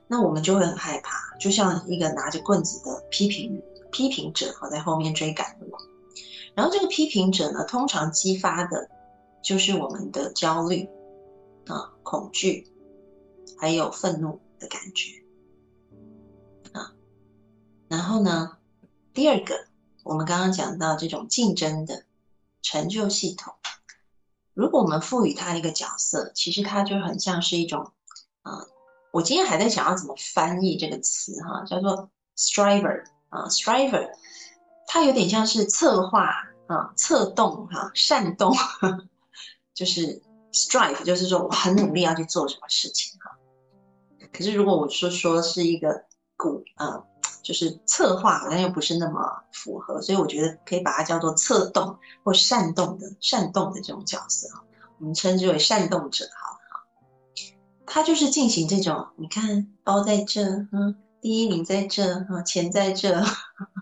[0.07, 3.63] 那我们就会很害怕，就像一个拿着棍子的批评。
[3.91, 5.79] 批评者在后面追赶我，
[6.55, 8.87] 然后这个批评者呢，通常激发的
[9.43, 10.87] 就是我们的焦虑
[11.67, 12.71] 啊、恐惧，
[13.57, 15.13] 还有愤怒的感觉。
[17.89, 18.59] 然后呢，
[19.13, 19.67] 第二个，
[20.05, 22.05] 我们刚刚讲到这种竞争的
[22.63, 23.55] 成就系统，
[24.55, 27.93] 如果我们赋予它一个角色，其实它就很像是一种
[28.43, 28.67] 啊，
[29.13, 33.05] 我今天还在想要怎么翻译这个词哈，叫做 striver。
[33.31, 34.11] 啊，striver，
[34.87, 36.31] 它有点像是策划
[36.67, 38.57] 啊，策动哈，煽动，
[39.75, 43.37] 就是 strive，就是说我很努力要去做什么事情哈。
[44.33, 46.07] 可是如果我说说是一个
[46.39, 47.05] 鼓啊，
[47.49, 54.63] 就是策划，好像又不是那么符合，所以我觉得可以把它叫做策动或煽动的煽动的这种角色哈，
[54.99, 56.85] 我们称之为煽动者好了哈。
[57.87, 60.95] 他就是进行这种，你看包在这，嗯。
[61.21, 63.21] 第一名在这啊，钱在这，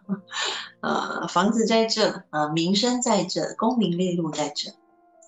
[0.80, 4.70] 呃，房子在这啊，名声在这，功名利禄在这，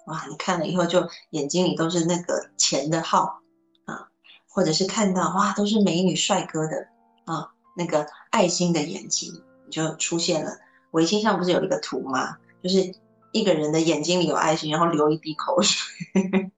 [0.06, 0.24] 哇！
[0.30, 3.40] 你看了以后就眼睛里都是那个钱的号
[3.84, 4.08] 啊，
[4.48, 6.88] 或者是看到哇，都是美女帅哥的
[7.26, 9.32] 啊，那个爱心的眼睛
[9.70, 10.58] 就出现了。
[10.90, 12.36] 微信上不是有一个图吗？
[12.60, 12.92] 就是
[13.32, 15.80] 一个人的眼睛里有爱心，然后流一滴口水。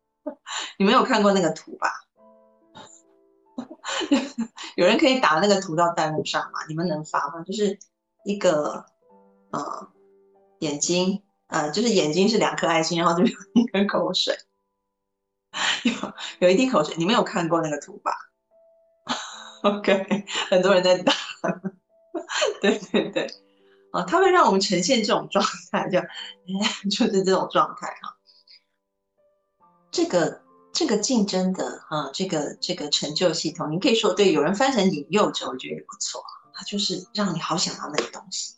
[0.78, 1.90] 你没有看过那个图吧？
[4.76, 6.60] 有人可以打那个图到弹幕上吗？
[6.68, 7.42] 你们能发吗？
[7.44, 7.78] 就是
[8.24, 8.86] 一个
[9.50, 9.88] 呃
[10.60, 14.34] 眼睛，呃就是眼睛是两颗爱心，然后就有一根口水，
[15.84, 15.92] 有
[16.38, 16.94] 有一滴口水。
[16.96, 18.12] 你们有看过那个图吧
[19.78, 21.12] OK，很多人在打，
[22.60, 23.26] 对 对对，
[23.92, 26.00] 啊，它会让我们呈现这种状态，就
[26.90, 28.16] 就是这种状态哈，
[29.90, 30.42] 这个。
[30.72, 36.22] 这个竞争的啊，这个这个成就系统，你可以说对，有人翻成引诱者，我觉得也不错。
[36.54, 38.54] 它就是让你好想要那个东西，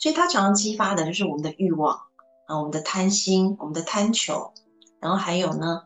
[0.00, 1.96] 所以它常常激发的就是我们的欲望
[2.48, 4.52] 啊，我们的贪心，我们的贪求，
[5.00, 5.84] 然后还有呢，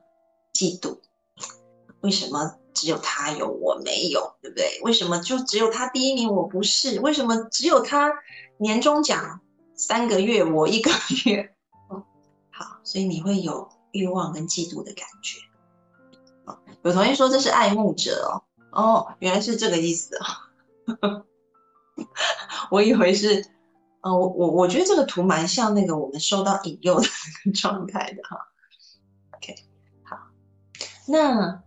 [0.54, 1.00] 嫉妒。
[2.00, 4.80] 为什么只有他有我没有，对不对？
[4.82, 7.00] 为什么就只有他第一名我不是？
[7.00, 8.12] 为什么只有他
[8.58, 9.40] 年终奖
[9.74, 10.90] 三个月我一个
[11.24, 11.56] 月？
[12.52, 13.68] 好，所以你会有。
[13.92, 15.40] 欲望跟嫉妒的感觉，
[16.82, 21.24] 有同学说这是爱慕者哦，哦，原来是这个意思啊，
[22.70, 23.42] 我以为是，
[24.02, 28.36] 呃，我我我觉得这个图蛮像那个我们受到引诱的那个状态的哈
[29.38, 29.54] ，OK，
[30.04, 30.18] 好，
[31.08, 31.62] 那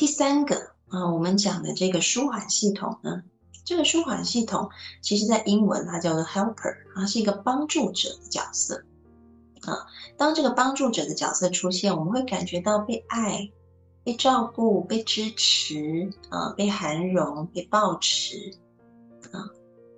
[0.00, 0.56] 第三个
[0.88, 3.22] 啊，我们讲的这个舒缓系统呢，
[3.66, 4.70] 这个舒缓系统
[5.02, 8.82] 其实在英文它叫做 helper，它是一个帮助者的角色。
[9.60, 9.76] 啊，
[10.16, 13.50] 当这个帮助者的角色出现，我们会感觉到被爱、
[14.02, 18.58] 被照顾、被支持啊，被涵容、被抱持
[19.32, 19.52] 啊，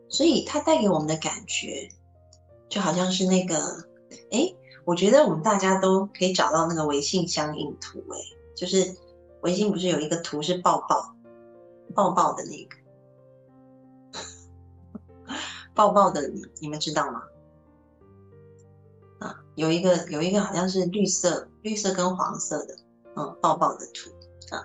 [0.09, 1.89] 所以它带给我们的感觉，
[2.69, 3.57] 就好像是那个，
[4.33, 4.53] 哎，
[4.85, 8.19] 我觉得我们大家都可以找到那个微信相应图，哎，
[8.57, 8.97] 就是
[9.43, 11.15] 微信不是有一个图是抱抱、
[11.95, 12.77] 抱抱的那个，
[15.75, 17.23] 抱抱的你，你们知道吗？
[19.21, 22.75] 啊有一个有一个好像是绿色绿色跟黄色的，
[23.17, 24.11] 嗯，抱抱的图
[24.55, 24.65] 啊，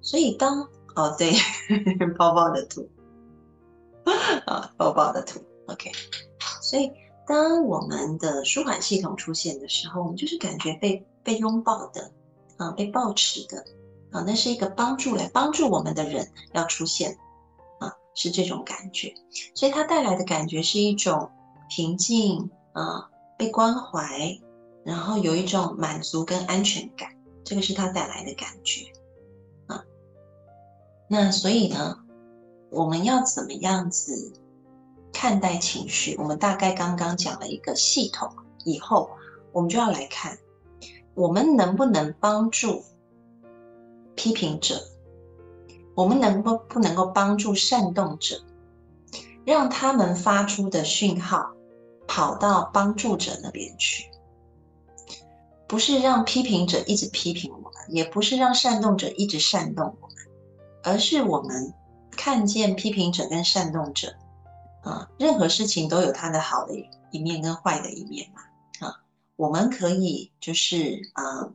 [0.00, 1.32] 所以当哦对，
[2.16, 2.88] 抱抱的图
[4.46, 5.92] 啊，抱抱的图，OK，
[6.62, 6.90] 所以
[7.26, 12.10] 当我们的舒缓系统出现的时候，我们就是感觉被被拥抱的
[12.58, 13.64] 啊，被抱持的
[14.10, 17.16] 啊，那是一个帮助来帮助我们的人要出现
[17.80, 19.14] 啊，是这种感觉，
[19.54, 21.30] 所以它带来的感觉是一种
[21.70, 23.08] 平静啊。
[23.38, 24.36] 被关怀，
[24.84, 27.08] 然后有一种满足跟安全感，
[27.44, 28.90] 这个是他带来的感觉
[29.68, 29.84] 啊。
[31.08, 31.96] 那所以呢，
[32.68, 34.32] 我们要怎么样子
[35.12, 38.28] 看待情绪，我们大概刚刚讲了一个系统
[38.64, 39.08] 以后，
[39.52, 40.36] 我们就要来看，
[41.18, 42.84] 我们能不能帮助
[44.14, 44.80] 批评者，
[45.96, 48.40] 我们能不不能够帮助煽动者，
[49.44, 51.50] 让他们发出的讯号
[52.06, 54.08] 跑到帮助者那边去，
[55.66, 60.16] 不是让批评者一直批评我们，也不是让煽动者一直煽动我们，
[60.84, 61.74] 而是我们
[62.12, 64.14] 看见批评者跟煽动者。
[64.84, 66.74] 啊，任何事情都有它的好的
[67.10, 68.42] 一面跟坏的一面嘛。
[69.38, 71.52] 我们可以就是呃，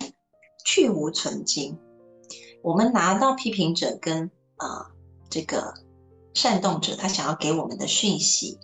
[0.65, 1.77] 去无存精。
[2.61, 4.89] 我们拿到批评者跟啊
[5.29, 5.73] 这个
[6.33, 8.57] 煽动者他想要给我们的讯息，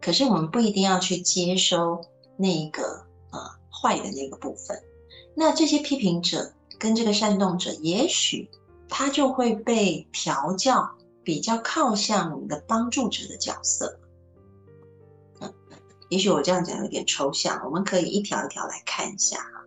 [0.00, 2.00] 可是我们不一定要去接收
[2.36, 4.80] 那一个啊坏的那个部分。
[5.34, 8.48] 那这些批评者跟这个煽动者，也许
[8.88, 10.88] 他就会被调教。
[11.24, 13.98] 比较靠向你的帮助者的角色，
[16.08, 19.64] 也许我这样讲有点抽象，我们可以一条一条来看一下哈。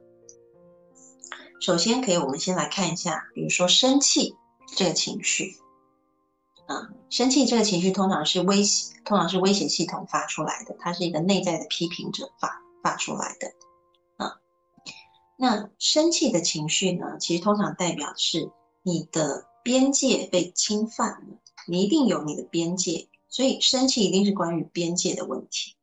[1.59, 4.35] 首先，可以我们先来看一下，比如说生气
[4.75, 5.57] 这个情绪，
[6.67, 13.51] 啊，生气这个情绪通常是威胁，通常是威胁系统发出来的，它是一个内在的批评者发发出来的，
[14.25, 14.37] 啊，
[15.37, 18.49] 那生气的情绪呢，其实通常代表是
[18.81, 21.37] 你的边界被侵犯了。
[21.67, 25.75] 你一定有你的边界，所以生气一定是关于边界的问题。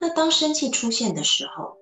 [0.00, 1.76] 那当生气出现的时候，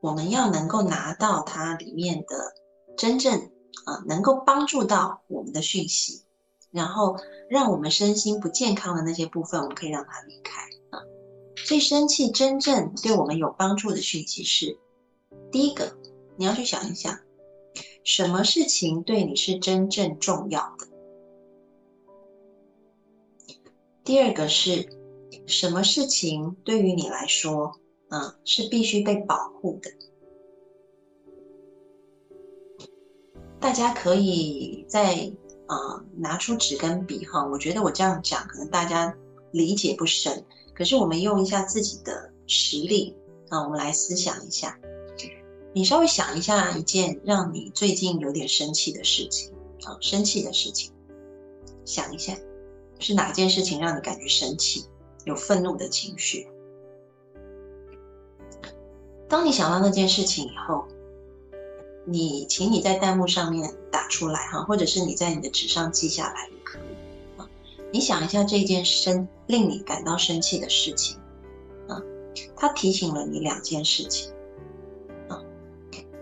[0.00, 2.54] 我们要能够拿到它里面的
[2.98, 3.50] 真正
[3.86, 6.22] 啊，能够帮助到我们的讯息，
[6.70, 7.16] 然后
[7.48, 11.00] 让我们身心不健康的那些部分，我们可以让它离开啊。
[11.56, 14.78] 所以生气真正对我们有帮助的讯息是：
[15.50, 15.96] 第一个，
[16.36, 17.18] 你要去想一想，
[18.04, 20.86] 什么事情对你是真正重要的。
[24.04, 24.95] 第二个是
[25.46, 29.90] 什么事情对于你来说，嗯，是必须被保护的？
[33.60, 35.32] 大家可以在
[35.66, 39.16] 啊拿出纸跟笔哈，我觉得我这样讲可能大家
[39.52, 40.44] 理解不深，
[40.74, 43.16] 可是我们用一下自己的实力
[43.48, 44.78] 啊，我们来思想一下，
[45.72, 49.52] 你稍微想一下一件让你最近有点生气的事情
[49.84, 50.92] 啊，生气的事情，
[51.84, 52.36] 想一下。
[52.98, 54.86] 是哪件事情让你感觉生气、
[55.26, 56.48] 有愤怒的情绪？
[59.28, 60.86] 当你想到那件事情以后，
[62.06, 67.46] 你请你在弹幕上面打出来哈，或者是你在你的纸上记下来也可以啊。
[67.92, 71.18] 你想一下这件生令你感到生气的事情
[71.88, 72.00] 啊，
[72.56, 74.32] 它提醒了你两件事情
[75.28, 75.42] 啊。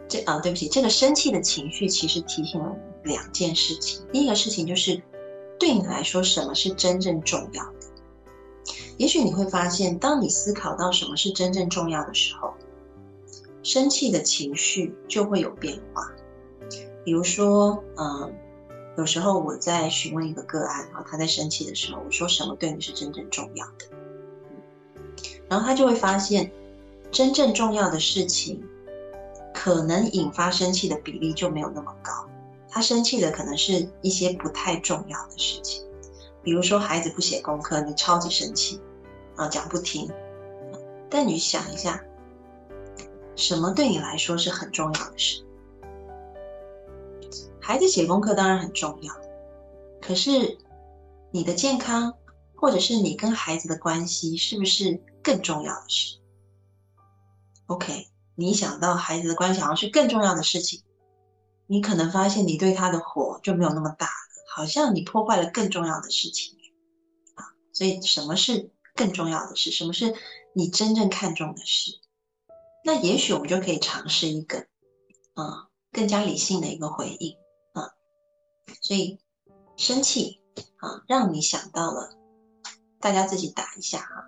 [0.09, 4.05] 这啊，对不起，这个生气的情绪其实提醒了两件事情。
[4.12, 5.01] 第一个事情就是。
[5.57, 7.84] 对你来说，什么是真正重要的？
[8.96, 12.55] 也许你会发现，当你思考到什么是真正重要的时候，
[13.62, 16.11] 生气的情绪就会有变化。
[17.05, 18.33] 比如说，嗯，
[18.96, 23.87] 有时候我在询问一个个案啊，他在生气的时候，我说什么对你是真正重要的？
[25.48, 26.50] 然后他就会发现，
[27.11, 28.62] 真正重要的事情，
[29.53, 32.12] 可能引发生气的比例就没有那么高。
[32.70, 35.85] 他生气的可能是一些不太重要的事情，
[36.44, 38.80] 比如说孩子不写功课，你超级生气，
[39.35, 40.09] 啊，讲不听。
[41.09, 42.04] 但你想一下，
[43.35, 45.44] 什么对你来说是很重要的事？
[47.61, 49.14] 孩子写功课当然很重要，
[50.02, 50.59] 可是
[51.30, 52.14] 你的健康，
[52.54, 56.18] 或者是你跟孩子的关系，是不是更重要的事
[57.68, 60.83] ？OK，你想到孩子的关系好像是更重要的事情。
[61.66, 66.57] 你可能发现你对他的火就没有那么大了，好像你破坏了更重要的事情
[67.35, 67.43] 啊。
[67.73, 69.73] 所以什么是更重要的事？
[69.73, 70.14] 什么是
[70.55, 72.01] 你真正看重的事？
[72.85, 74.69] 那也许我们就可以尝试一个
[75.35, 77.37] 啊更加理性的一个回应
[77.73, 77.90] 啊。
[78.81, 79.19] 所以
[79.77, 80.40] 生气
[80.77, 82.17] 啊，让你想到了，
[83.01, 84.25] 大家自己打一下哈，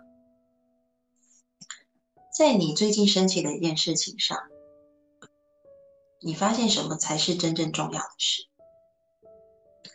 [2.37, 4.37] 在你最近生气的一件事情上。
[6.23, 8.49] 你发现什么才是真正重要的事？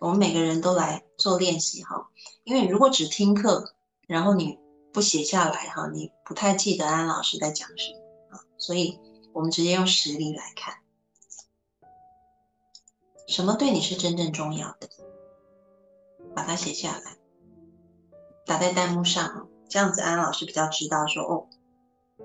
[0.01, 2.09] 我们每个人都来做练习哈，
[2.43, 3.71] 因为如果只听课，
[4.07, 4.57] 然后你
[4.91, 8.41] 不写下来哈，你不太记得安老师在讲什么啊。
[8.57, 8.99] 所以，
[9.31, 10.73] 我们直接用实例来看，
[13.27, 14.89] 什么对你是真正重要的，
[16.35, 17.17] 把它写下来，
[18.43, 21.45] 打在弹幕上，这样子安老师比较知道说哦，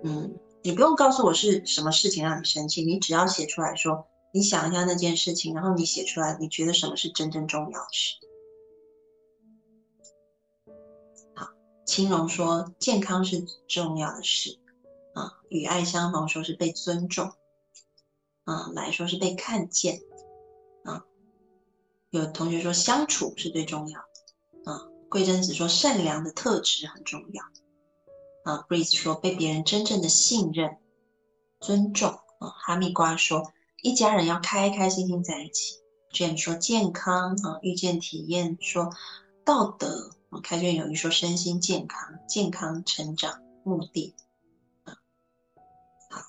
[0.03, 0.39] 嗯。
[0.63, 8.17] 你不用告诉我是什么事情让你生气，你只要写出来说，你想一下那件事情，然后你写出来，你觉得什么是真正重要的事？
[11.35, 11.49] 好，
[11.87, 14.59] 青龙说健康是重要的事
[15.15, 17.33] 啊，与爱相逢说是被尊重
[18.45, 20.03] 啊，来说是被看见
[20.85, 21.05] 啊。
[22.11, 27.43] 有同学说相处是最重要的啊，桂珍子说善良的特质很重要
[28.45, 30.77] 啊，Breeze 说被别人真正的信任、
[31.61, 33.51] 尊重啊，哈密瓜说
[33.87, 35.77] 一家人要开开心心在一起。
[36.13, 38.91] Jane 说健康啊，遇见体验说
[39.45, 40.11] 道德，
[40.43, 44.13] 开卷有一说身心健康，健康成长目的
[44.83, 44.99] 啊，
[46.11, 46.21] 好，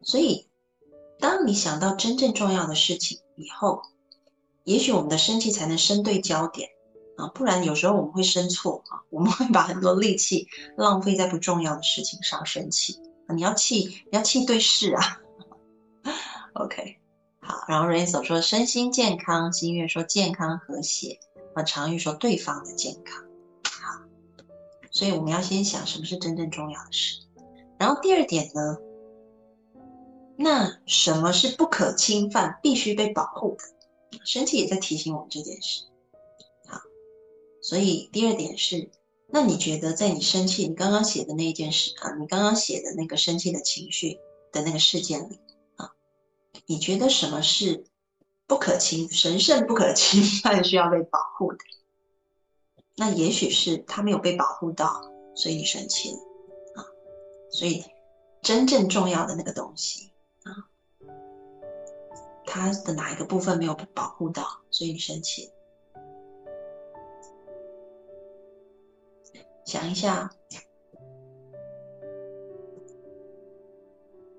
[0.00, 0.48] 所以
[1.20, 3.82] 当你想到真正重要的事情以后，
[4.64, 6.70] 也许我们的生气才能生对焦点
[7.18, 12.94] 啊，不然有时候我们会生错啊，我们会把很多力气浪费在不重要的事情上生气
[13.26, 15.20] 啊，你要气你要气对事啊
[16.54, 16.98] ，OK。
[17.40, 21.18] 好，然后 Rain 所说身心健康，心月说健康和谐，
[21.54, 23.24] 啊，常玉说对方的健康。
[23.64, 24.02] 好，
[24.90, 27.20] 所以我们要先想什么是真正重要的事。
[27.78, 28.76] 然后第二点呢，
[30.36, 34.18] 那什么是不可侵犯、必须被保护的？
[34.24, 35.84] 生气也在提醒我们这件事。
[36.66, 36.80] 好，
[37.62, 38.90] 所以第二点是，
[39.28, 44.18] 那你觉得在你生气，你刚刚写的那一件事啊，你刚刚写的那个生气的情绪
[44.50, 45.38] 的那个事件里。
[46.70, 47.82] 你觉得什么是
[48.46, 51.58] 不可侵、神圣不可侵犯、需要被保护的？
[52.94, 55.00] 那也许是他没有被保护到，
[55.34, 56.18] 所以你生气了
[56.74, 56.84] 啊。
[57.50, 57.82] 所以
[58.42, 60.12] 真正重要的那个东西
[60.42, 60.68] 啊，
[62.44, 65.50] 他的哪一个部分没有被保护到，所以你生气？
[69.64, 70.30] 想一下。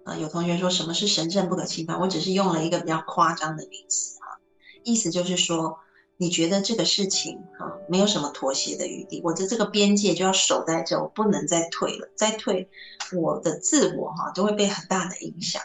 [0.09, 1.99] 啊，有同学说什么是神圣不可侵犯？
[1.99, 4.39] 我只是用了一个比较夸张的名词哈，
[4.83, 5.77] 意思就是说，
[6.17, 12.67] 你觉得这个事情哈没有什么妥协的余地，我的这个边界就要守在这，我不能再退了，再退
[13.13, 15.61] 我的自我哈都会被很大的影响。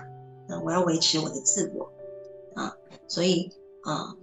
[0.50, 1.90] 嗯，我要维持我的自我
[2.54, 2.76] 啊，
[3.08, 3.50] 所以
[3.84, 4.14] 啊，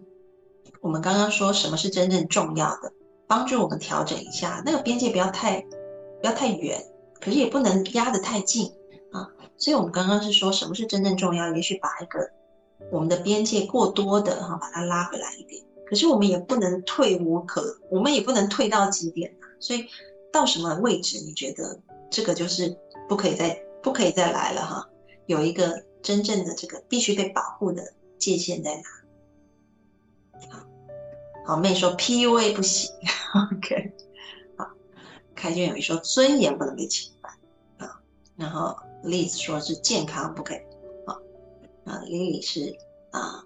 [0.82, 2.94] 我们刚刚说什么是真正重要的，
[3.28, 5.62] 帮助我们调整一下那个边界，不要太
[6.22, 6.86] 不要太远，
[7.20, 8.72] 可是也不能压得太近。
[9.62, 11.56] 所以我们刚刚是说什么是真正重要？
[11.56, 12.32] 也许把一个
[12.90, 15.64] 我们的边界过多的哈，把它拉回来一点。
[15.86, 19.86] 可是我们也不能退无可，我们也不能退到极点所以
[20.34, 22.76] 到什么位置，你觉得这个就是
[23.08, 24.90] 不可以再不可以再来了哈？
[25.28, 30.50] 有一个真正的这个必须被保护的界限在哪？
[30.50, 30.66] 好，
[31.46, 32.92] 好妹说 PUA 不行
[33.54, 33.94] ，OK。
[34.58, 34.68] 好，
[35.36, 37.32] 开卷有一说尊严不能被侵犯
[37.88, 38.02] 啊，
[38.36, 38.76] 然后。
[39.04, 40.56] 例子说是健康不给，
[41.06, 41.16] 啊，
[41.86, 42.78] 啊，Lily 是
[43.12, 43.44] 啊，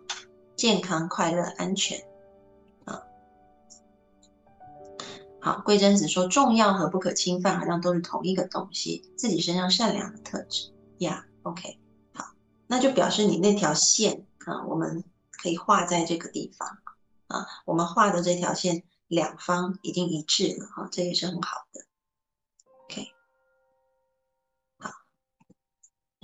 [0.55, 2.05] 健康、快乐、安全，
[2.83, 3.01] 啊，
[5.39, 11.79] 好，桂珍子说重要和不可侵犯好像都是同一个东西，自己身上善良的特质，Yeah，OK，
[12.13, 12.25] 好，
[12.67, 16.67] 那就表示你那条线啊，我们可以画在这个地方，
[17.27, 21.84] 啊，我们画的这条线两方已经一致了，哈，这也是很好的。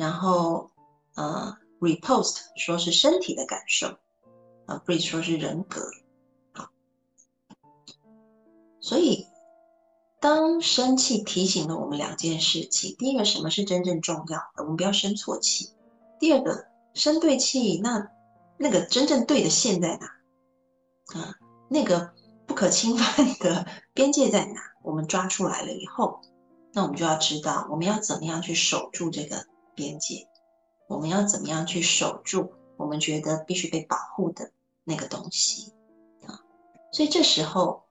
[0.02, 0.72] 然后，
[1.14, 4.00] 呃，repost 说是身体的感受，
[4.66, 5.80] 啊，breathe 说是人格，
[6.54, 6.72] 好，
[8.80, 9.28] 所以
[10.20, 15.76] 当生气提醒了我们两件事情：第一个，什么是真正重要的，我们不要生错气；
[16.20, 18.10] 第二个，生对气，那
[18.58, 21.20] 那个真正对的线在哪？
[21.20, 21.36] 啊，
[21.70, 22.12] 那个
[22.48, 24.60] 不可侵犯的边界在哪？
[24.82, 26.22] 我们抓出来了以后，
[26.74, 29.51] 那我们就要知道我们要怎么样去守住这个。
[29.82, 30.28] 边界，
[30.88, 34.52] 我们要怎么样去守住我们觉得必须被保护的
[34.84, 35.74] 那个东西
[36.28, 36.40] 啊？
[36.92, 37.86] 所以这时候，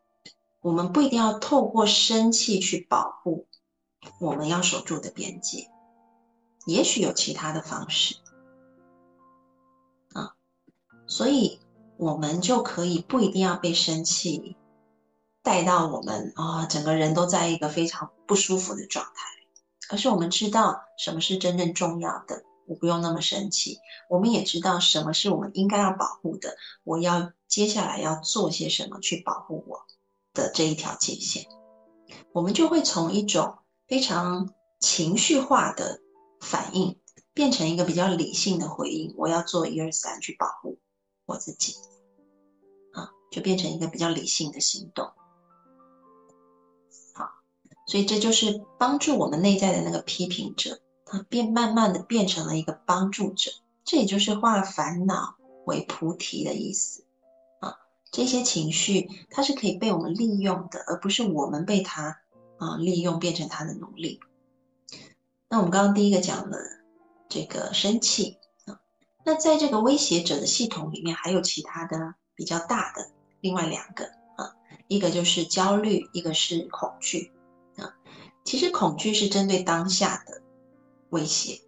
[0.61, 3.49] 我们不一定要透过生气去保护
[4.21, 5.69] 我们要守住的边界，
[6.67, 8.15] 也许有其他的方式
[10.13, 10.37] 啊。
[11.09, 11.61] 所以，
[11.97, 14.57] 我们就可以不一定要被生气
[15.43, 19.40] 带到我们啊，整个人都在一个非常不舒服的状态。
[19.91, 23.77] 可是我们知道什么是真正重要的，我不用那么生气。
[24.09, 29.85] 我们也知道什么是我们应该要保护的，我要接下来要做些什么去保护我
[30.33, 31.45] 的这一条界限。
[32.31, 36.01] 我们就会从一种非常情绪化的
[36.41, 36.97] 反应，
[37.35, 39.13] 变成一个比较理性的回应。
[39.19, 40.79] 我要做一二三去保护
[41.27, 41.75] 我自己，
[42.93, 45.11] 啊，就变成一个比较理性的行动。
[47.91, 53.51] 所以这就是帮助我们内在的那个批评者，他变慢慢的变成了一个帮助者。
[53.85, 55.35] 这也就是化烦恼
[55.67, 57.03] 为菩提的意思
[57.59, 57.75] 啊。
[58.13, 62.17] 这些情绪它是可以被我们利用的，而不是我们被它
[62.59, 64.21] 啊利用变成他的奴隶。
[65.49, 66.59] 那我们刚刚第一个讲了
[67.29, 68.79] 这个生气啊，
[69.25, 73.11] 那在这个威胁者的系统里面，还有其他的比较大的
[73.41, 74.05] 另外两个
[74.37, 74.55] 啊，
[74.87, 77.33] 一个就是焦虑，一个是恐惧。
[78.51, 80.43] 其实恐惧是针对当下的
[81.11, 81.61] 威胁，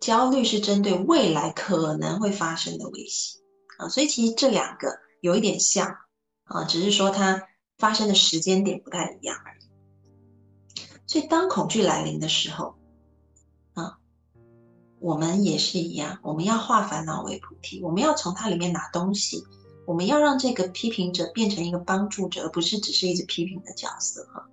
[0.00, 3.40] 焦虑是针对未来可能会发生的威胁
[3.78, 3.88] 啊。
[3.88, 5.96] 所以其实这两个有一点像
[6.44, 10.80] 啊，只是说它发生的时间点不太一样而已。
[11.04, 12.76] 所以当恐惧来临的时候，
[13.72, 13.98] 啊
[15.00, 19.42] 我们也是一样，我们要化烦恼为菩提，我们要从它里面拿东西，
[19.84, 24.48] 我们要让这个批评者变成一个帮助者，而不是只是一直批评的角色哈。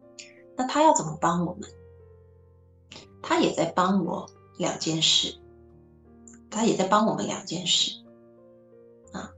[0.58, 1.70] 那他要怎么帮我们？
[3.22, 5.38] 他也在帮我两件事，
[6.50, 7.92] 他也在帮我们两件事
[9.12, 9.32] 啊。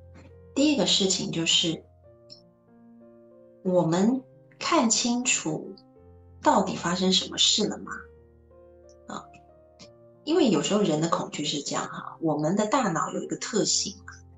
[0.54, 1.84] 第一个事情就是
[3.64, 4.24] 我们
[4.60, 5.76] 看清楚
[6.42, 7.92] 到底发生什么事了吗？
[9.08, 9.26] 啊
[10.24, 13.96] 因为有时候人的恐惧是这样哈，我们的大脑有一个特性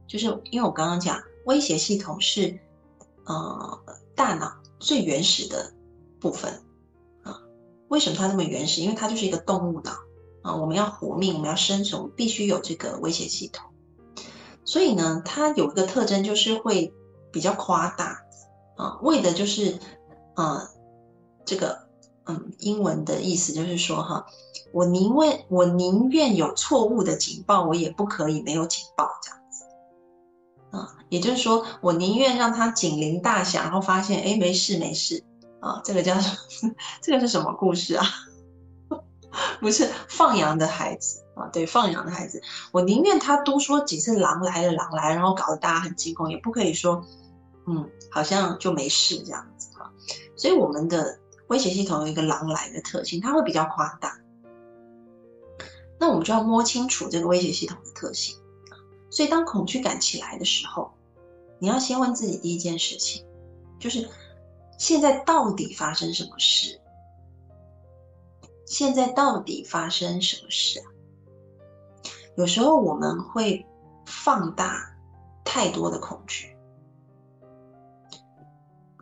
[0.07, 2.57] 就是因为我刚刚讲威胁系统是
[3.25, 3.83] 呃
[4.15, 5.73] 大脑最原始的
[6.21, 6.63] 部分，
[7.91, 8.81] 为什么它那么原始？
[8.81, 9.91] 因为它就是一个动物脑
[10.41, 13.69] 啊，我们要活命，我们要生存，必须有这个威胁系统。
[14.65, 16.93] 所以呢，它有一个特征就是会
[17.31, 18.23] 比较夸大
[18.77, 19.77] 啊，为的就是
[20.35, 20.69] 啊
[21.45, 21.91] 这个。
[22.25, 24.27] 嗯，英文的意思就是说，哈，
[24.71, 29.65] 我宁愿我宁愿有错误的警报，我也不可以没有警报这样子。
[30.69, 35.23] 啊，也就是说，我宁愿让它警铃大响，然后发现，哎，没事没事
[35.61, 36.29] 啊，这个叫什
[36.67, 36.73] 么？
[37.01, 38.05] 这个是什么故事啊？
[39.61, 42.41] 不是放羊的孩子啊，对，放羊的孩子，
[42.73, 47.05] 我宁愿他多说几次狼来了，狼来，然后搞得大家很惊恐，也不可以说，
[47.67, 49.89] 嗯，好像就没事这样子哈。
[50.35, 51.19] 所以我们的。
[51.47, 54.17] 威胁系统有一个狼来的特性，它会比较夸大。
[55.99, 58.37] 那我们就要摸清楚这个威胁系统的特性
[59.09, 60.93] 所以当恐惧感起来的时候，
[61.59, 63.25] 你要先问自己第一件事情，
[63.81, 64.07] 就是
[64.81, 66.81] 现在到底发生什么事？
[68.65, 70.89] 现在到底发生什么事啊？
[72.35, 73.63] 有时候我们会
[74.07, 74.97] 放大
[75.45, 76.57] 太多的恐惧，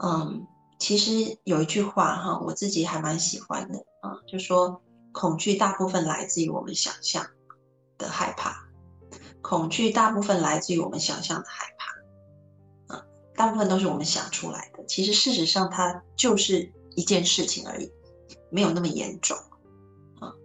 [0.03, 0.45] 嗯。
[0.79, 4.81] 其实有一句话哈，我自己还蛮喜欢的啊，就说
[5.13, 7.25] 恐惧大部分来自于我们想象
[7.97, 8.65] 的害怕，
[9.41, 11.78] 恐惧大部分来自于我们想象的害怕，
[13.39, 14.83] 大部分都是我们想出来的。
[14.85, 17.89] 其实事实上它就是一件事情而已，
[18.49, 19.37] 没有那么严重
[20.19, 20.35] 啊。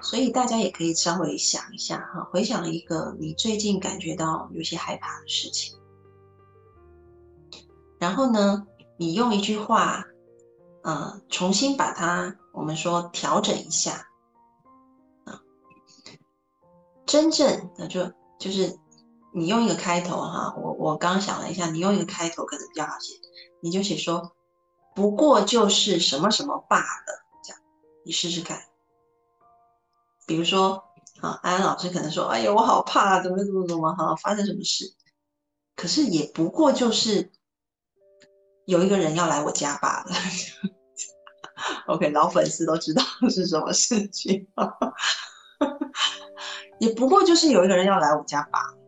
[0.00, 5.76] 所以大家也可以稍微想一下哈，回想一个你最近感觉到有些害怕的事情。
[7.98, 8.64] 然后呢，
[8.96, 10.04] 你用一句话，
[10.84, 14.06] 呃，重新把它，我们说调整一下，
[15.24, 15.42] 啊，
[17.06, 18.78] 真正的就就是
[19.36, 23.12] 你用一个开头哈，我我刚想了一下，你用一个开头可能比较好写，
[23.60, 24.34] 你就写说，
[24.94, 27.60] 不过就是什么什么罢了，这样，
[28.04, 28.62] 你试试看。
[30.26, 30.82] 比如说，
[31.20, 34.94] 啊，安安老师可能说，哎呀，我好怕，怎么怎么怎么哈，发生什么事？
[35.76, 37.30] 可是也不过就是。
[38.64, 40.06] 有一个人要来我家罢了。
[41.86, 44.48] OK，老粉丝都知道是什么事情，
[46.80, 48.85] 也不过就是有一个人要来我家罢了。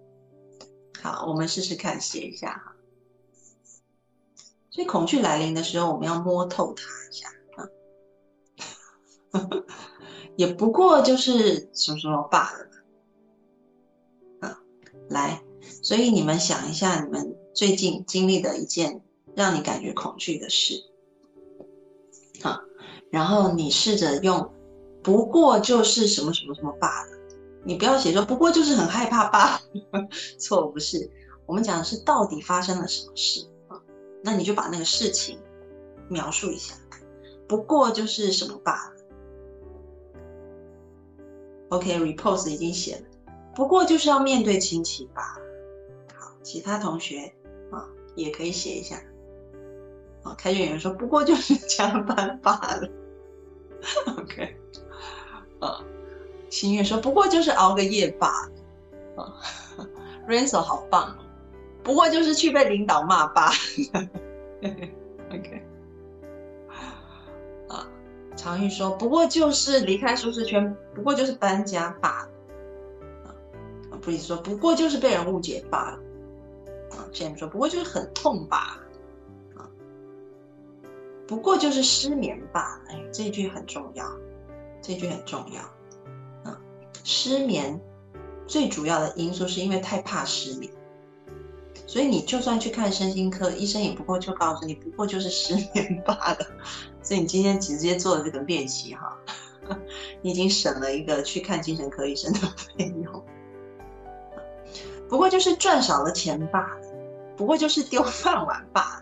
[1.02, 2.74] 好，我们试试看写一下哈。
[4.70, 7.68] 所以恐惧来临的时候，我们要摸透它一下啊。
[10.36, 12.68] 也不过就是什么什么罢了。
[14.48, 14.60] 啊，
[15.08, 15.42] 来，
[15.82, 19.02] 所以你们想一下，你们最近经历的一件。
[19.36, 20.74] 让你感觉恐惧的事，
[22.42, 22.60] 好，
[23.08, 24.52] 然后你试着用，
[25.00, 27.17] 不过就是什么什么什么罢了，
[27.68, 29.60] 你不要写说不过就是很害怕吧，
[30.40, 31.10] 错不是，
[31.44, 33.46] 我们讲的是到底发生了什么事？
[34.24, 35.38] 那你就把那个事情
[36.08, 36.74] 描述一下，
[37.46, 38.92] 不过就是什么罢了。
[41.68, 43.02] OK，repose 已经写了，
[43.54, 45.36] 不过就是要面对亲戚吧。
[46.16, 47.30] 好，其他同学
[47.70, 47.84] 啊
[48.16, 48.98] 也可以写一下。
[50.38, 52.88] 开卷有人说，不过就是加班罢了。
[54.18, 54.56] OK，
[55.60, 55.84] 啊，
[56.50, 59.22] 心月说，不过就是熬个夜罢了。
[59.22, 59.34] 啊
[60.26, 61.24] r a n s o 好棒哦，
[61.82, 63.54] 不过就是去被领导骂罢了。
[65.30, 65.62] OK，
[67.68, 67.88] 啊，
[68.36, 72.28] 常玉说，不过就是离开舒适圈，不过就是搬家罢了。
[73.90, 75.98] 啊，布里说，不过就是被人误解罢了。
[76.90, 78.82] 啊，James 说，不过就是很痛罢了。
[81.26, 82.80] 不过就是失眠罢了。
[82.88, 84.06] 哎，这句很重要，
[84.80, 85.62] 这句很重要。
[87.10, 87.80] 失眠
[88.46, 90.70] 最主要的因素是因为太怕失眠，
[91.86, 96.36] 所以你就算去看身心科，医生也不过就告诉你，不过就是失眠罢了。
[97.02, 99.18] 所以你今天直接做了这个练习哈，
[100.20, 103.24] 你已经省了一个去看精神科医生的费用。
[105.08, 106.86] 不过就是赚少了钱罢了，
[107.38, 109.00] 不过就是丢饭碗罢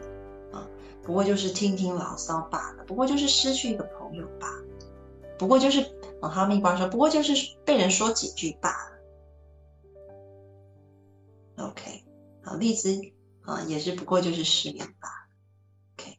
[0.53, 0.69] 了，啊，
[1.03, 4.63] 不过就是听听牢骚罢了，不过就是失去一个朋友罢了，
[5.37, 5.85] 不过就是
[6.21, 7.33] 啊，哈密瓜说，不过就是
[7.65, 8.97] 被人说几句罢了。
[11.69, 12.05] OK，
[12.45, 15.29] 好，荔枝啊，也是不过就是失眠罢了。
[15.95, 16.19] OK，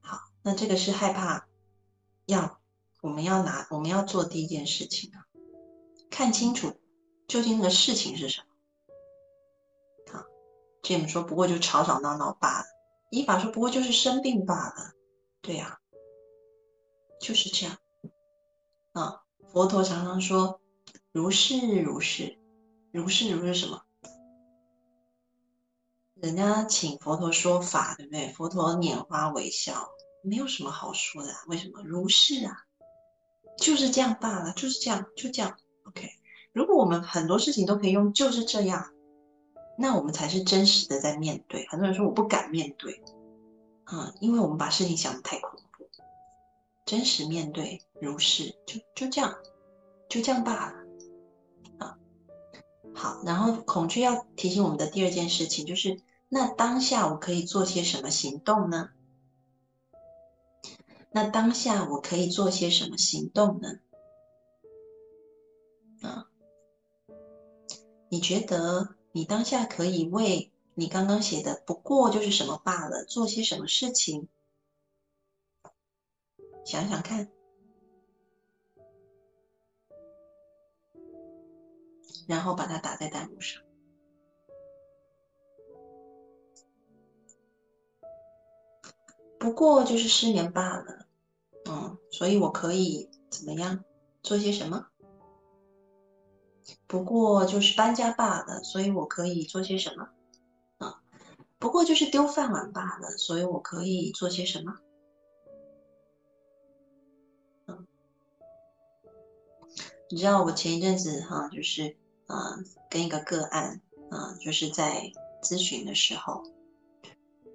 [0.00, 1.46] 好，那这个是害怕，
[2.26, 2.60] 要
[3.00, 5.26] 我们要拿我们要做第一件事情啊，
[6.10, 6.80] 看清楚
[7.28, 8.46] 究竟那个事情是什么。
[10.82, 12.64] Jim 说：“不过就吵吵闹闹罢了。”
[13.12, 14.92] 依法说：“不过就是生病罢了。”
[15.42, 15.78] 对呀，
[17.20, 17.76] 就是这样。
[18.92, 19.22] 啊，
[19.52, 20.60] 佛陀常常说
[21.12, 22.38] ：“如是如是，
[22.92, 23.82] 如是如是什么？”
[26.20, 28.32] 人家请佛陀说法，对不对？
[28.32, 29.88] 佛陀拈花微笑，
[30.22, 31.30] 没有什么好说的。
[31.46, 31.82] 为什么？
[31.82, 32.64] 如是啊，
[33.56, 35.56] 就是这样罢了，就是这样，就这样。
[35.84, 36.10] OK，
[36.52, 38.92] 如果我们很多事情都可以用“就是这样”。
[39.78, 41.66] 那我们才是真实的在面对。
[41.68, 43.02] 很多人说我不敢面对，
[43.84, 45.69] 啊，因为我们把事情想的太恐怖。
[46.90, 49.38] 真实面对，如是，就就这样，
[50.08, 50.84] 就这样罢了。
[51.78, 51.96] 啊，
[52.92, 53.22] 好。
[53.24, 58.90] 然后恐惧要提醒我们的第二件事情就是：那当下我可以做些什么行动呢？
[61.12, 63.78] 那当下我可以做些什么行动呢？
[66.02, 66.26] 啊，
[68.08, 68.96] 你觉得？
[69.12, 74.26] 你当下可以为你刚刚写的“不过就是什么罢了”做些什么事情？
[76.64, 77.28] 想想看，
[82.28, 83.62] 然后把它打在弹幕上。
[89.38, 91.06] 不过就是失眠罢了，
[91.68, 93.84] 嗯，所以我可以怎么样
[94.22, 94.86] 做些什么？
[96.86, 100.10] 不过就是搬家罢了，所以我可以做些什么？
[100.78, 101.02] 啊，
[101.58, 104.76] 不过就是丢饭碗罢了，所以我可以做些什么？
[110.12, 111.96] 你知道我前一阵子哈，就是
[112.26, 112.58] 啊，
[112.90, 113.80] 跟一个个案
[114.10, 116.42] 啊，就是在咨询的时候，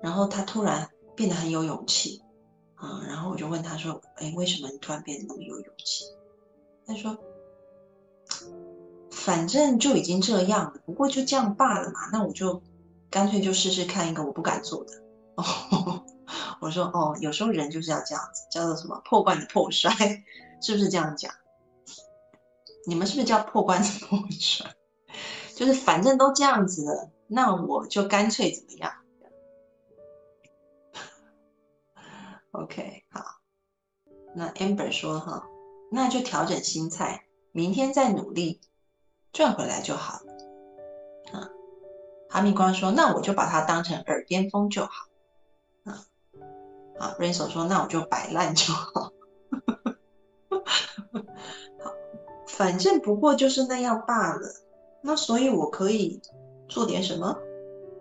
[0.01, 2.21] 然后他突然变得很有勇气
[2.75, 6.05] 啊，然后我就问他说：“哎，为什么你突然变得那么有勇气？”
[6.87, 7.17] 他说。
[9.11, 12.09] 反正就已经这样了，不过就这样罢了嘛。
[12.11, 12.61] 那我就
[13.09, 15.01] 干脆就试试看一个我不敢做的。
[15.35, 16.03] 哦，
[16.61, 19.91] 我说哦，有时候人就是要这样子，叫做什么破罐子破摔，
[20.61, 21.33] 是不是这样讲？
[22.85, 24.75] 你们是不是叫破罐子破摔？
[25.55, 28.93] 就是反正都这样子了，那我就干脆怎么样
[32.51, 33.23] ？OK，好。
[34.35, 35.47] 那 Amber 说哈，
[35.91, 38.61] 那就调整心态，明天再努力。
[39.31, 40.33] 赚回来就好了，
[41.33, 41.49] 啊，
[42.29, 44.91] 哈密瓜说：“那我就把它当成耳边风就好。”
[45.83, 46.05] 啊，
[46.97, 49.11] 啊 r a n s o 说：“那我就摆烂就。”好，
[52.57, 54.41] 反正不过就是那样罢了。
[55.01, 56.19] 那所以我可以
[56.67, 57.27] 做点什么？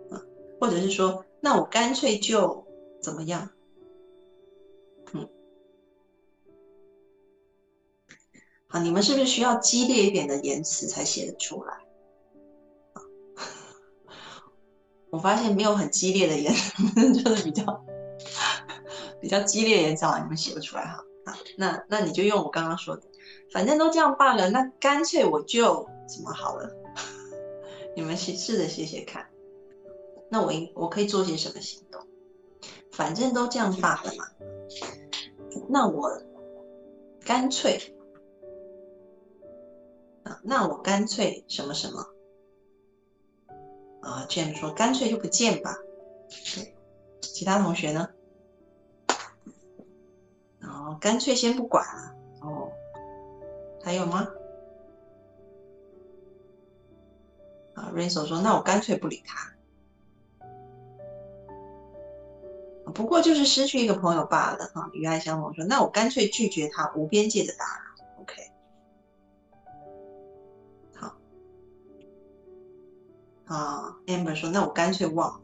[0.09, 0.21] 啊，
[0.59, 2.65] 或者是说，那我干脆就
[3.01, 3.49] 怎么样？
[5.13, 5.29] 嗯，
[8.67, 11.77] 好，你们是不是需要激烈一点的言辞才写得出来？
[15.11, 17.85] 我发现没有很激烈的言辞， 就是比较
[19.21, 21.03] 比较激烈言辞，你们写不出来哈。
[21.25, 23.03] 啊，那那你就用我刚刚说的，
[23.55, 26.69] 反正都这样罢了，那干脆我就怎么好了？
[27.95, 29.29] 你们试试着写写看。
[30.29, 32.05] 那我应我可以做些什么行动？
[32.91, 34.25] 反正都这样罢了嘛。
[35.69, 36.21] 那我
[37.23, 37.79] 干脆
[40.25, 40.37] 啊。
[40.43, 42.05] 那我干脆什么什么
[44.01, 45.73] 啊？James 说干脆就不见吧。
[47.21, 48.09] 其他同学呢？
[50.59, 52.11] 然后干脆先不管了。
[53.85, 54.27] 还有吗？
[57.75, 59.53] 啊 r a n s o 说那我干脆不理他。
[62.95, 64.65] 不过就是失去一个朋友罢了。
[64.73, 68.23] 哈，与爱相逢说那我干脆拒绝他无边界的打扰。
[68.23, 68.51] ”OK。
[70.95, 71.15] 好
[73.45, 75.43] 啊，Amber 说：“那我干脆忘。”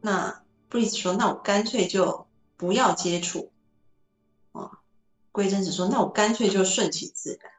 [0.00, 2.26] 那 Breeze 说：“那我干脆就
[2.56, 3.50] 不要接触。
[5.38, 7.52] 桂珍子说：“那我干脆就顺其自然。”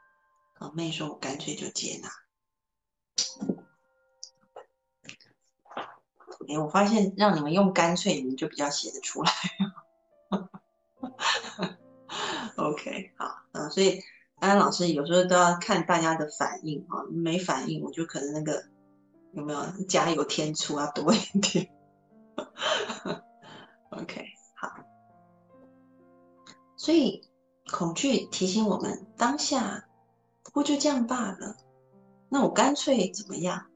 [0.59, 2.09] 啊，妹说：“我干脆就接纳。”
[6.49, 9.31] 哎，我发现让你们用干脆，你们就比较写得出来。
[12.57, 14.03] OK，好，嗯，所以
[14.39, 18.65] 安安老师有时候都要看大家的反应啊，没反应我就可能那个
[19.31, 21.71] 有没有加油添醋要多一点。
[23.91, 24.25] OK，
[24.55, 24.69] 好，
[26.75, 27.28] 所以
[27.71, 29.85] 恐惧提醒我们当下
[30.43, 31.55] 不过就这样罢了，
[32.29, 33.67] 那我干脆怎么样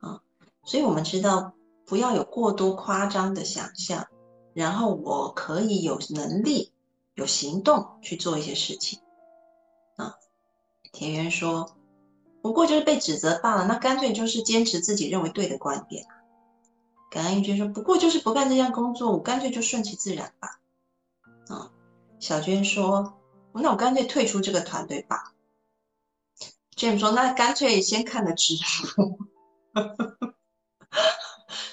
[0.00, 0.20] 啊？
[0.64, 1.54] 所以我们知道。
[1.88, 4.08] 不要有过多夸张的想象，
[4.52, 6.70] 然后我可以有能力、
[7.14, 9.00] 有行动去做一些事情。
[9.96, 10.16] 啊，
[10.92, 11.74] 田园说，
[12.42, 16.04] 不过就是被指责罢了，那干脆就是坚持自己认为对的观点。
[17.10, 20.60] 感恩玉娟说，不过就是不干这项工作，我干脆就顺其自然吧。
[21.48, 21.70] 啊，
[22.20, 23.17] 小娟说，
[23.52, 25.34] 那我干脆退出这个团队吧。
[26.76, 28.54] James 说，那干脆先看个直
[28.94, 29.18] 播。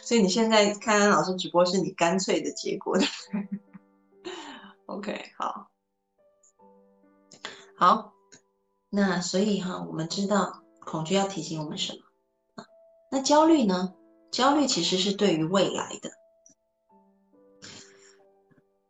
[0.02, 3.06] 所以你现在看安老师直播是你干脆的结果的。
[4.86, 5.70] OK，好，
[7.76, 8.14] 好，
[8.90, 12.00] 那所以哈，我们知道恐惧要提醒我们什么？
[13.12, 13.96] 那焦虑呢？
[14.32, 16.12] 焦虑其实是对于未来的。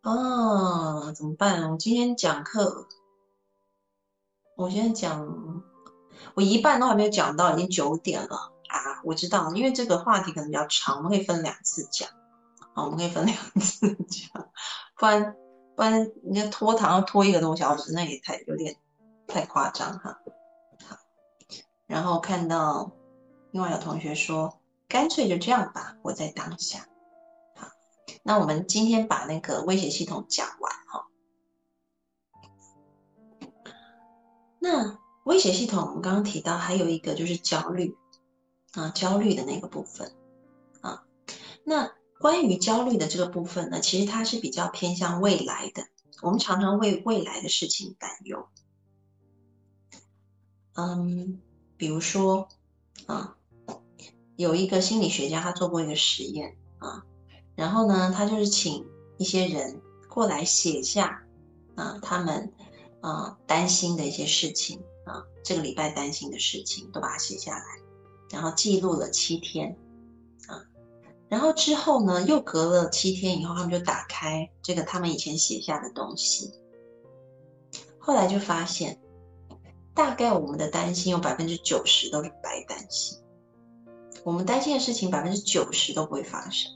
[0.06, 1.72] 哦，怎么办？
[1.72, 2.88] 我今天讲课，
[4.56, 5.64] 我现在讲，
[6.36, 8.54] 我一半都还没有讲到，已经九点了。
[8.70, 12.08] 啊，我知道，因为这个话题可能比较长，我们可以分两次讲。
[12.76, 14.48] 好，我们可以分两次讲，
[14.96, 15.36] 不然
[15.76, 18.76] 不然你要拖堂要拖一个多小时，那也太有点
[19.26, 20.20] 太夸张哈。
[20.88, 20.98] 好，
[21.88, 22.92] 然后看到
[23.50, 26.86] 另外有同学说，干脆就这样吧，活在当下。
[28.28, 31.08] 那我们今天把那个威胁系统讲完哈。
[34.58, 37.96] 那威胁系统我们刚刚提到还有一个就是焦虑。
[38.74, 40.12] 啊，焦虑的那个部分，
[40.82, 41.06] 啊，
[41.64, 45.88] 那关于焦虑的这个部分呢，其实它是比较偏向未来的。
[46.22, 48.50] 我们常常为未来的事情担忧。
[50.74, 51.42] 嗯，
[51.78, 52.50] 比如说，
[53.06, 53.38] 啊，
[54.36, 57.06] 有一个心理学家他做过一个实验啊，
[57.56, 58.86] 然后呢，他就是请
[59.18, 61.24] 一些人过来写下
[61.76, 62.52] 啊，他们
[63.02, 67.64] 啊担心的一些事情啊，这个礼拜担心的事情都把它写下来。
[68.32, 69.78] 然后记录了七天，
[70.48, 70.60] 啊，
[71.30, 76.52] 然后之后呢，又隔了七天以后，他们就打开这个他们以前写下的东西，
[78.00, 79.00] 后来就发现，
[79.94, 83.18] 大概我们的担心有百分之九十都是白担心，
[84.24, 86.72] 我们担心的事情百分之九十都不会发生，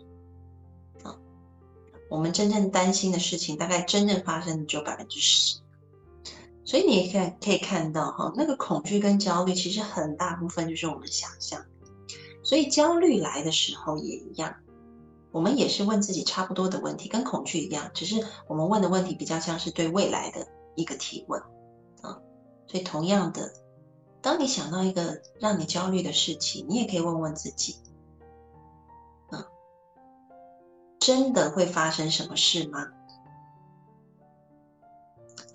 [2.09, 5.59] 我们真正担心的事情，大概真正发生的只有百分之十。
[6.65, 11.63] 所以你也看可以看到哈，那个恐惧跟焦虑其实很大部分就是我们想象。
[12.43, 14.55] 所以焦虑来的时候也一样，
[15.31, 21.41] 我们也是问自己差不多的问题，跟恐惧一样，只是我们问的问题比较像是对未来的一个提问
[22.01, 22.17] 啊。
[22.67, 23.51] 所以同样的，
[24.21, 27.77] 当你想到一个让你焦虑的事情，你也可以问问自己：
[31.09, 32.87] 真的会发生什么事吗？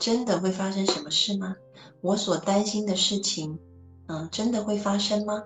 [0.00, 1.54] 真的会发生什么事吗？
[2.00, 3.56] 我所担心的事情，
[4.08, 5.44] 嗯，真的会发生吗？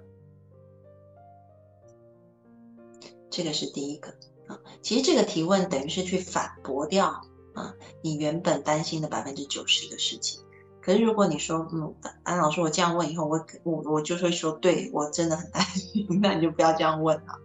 [3.29, 4.09] 这个是第一个
[4.47, 4.59] 啊。
[4.81, 7.09] 其实这个提问等于是去反驳掉
[7.53, 10.43] 啊你原本担心的百分之九十的事情。
[10.81, 17.39] 可是如果你说，嗯，安老师，我这样问以后，我我我就会说，对我真的很担心， 那你就不要这样问了，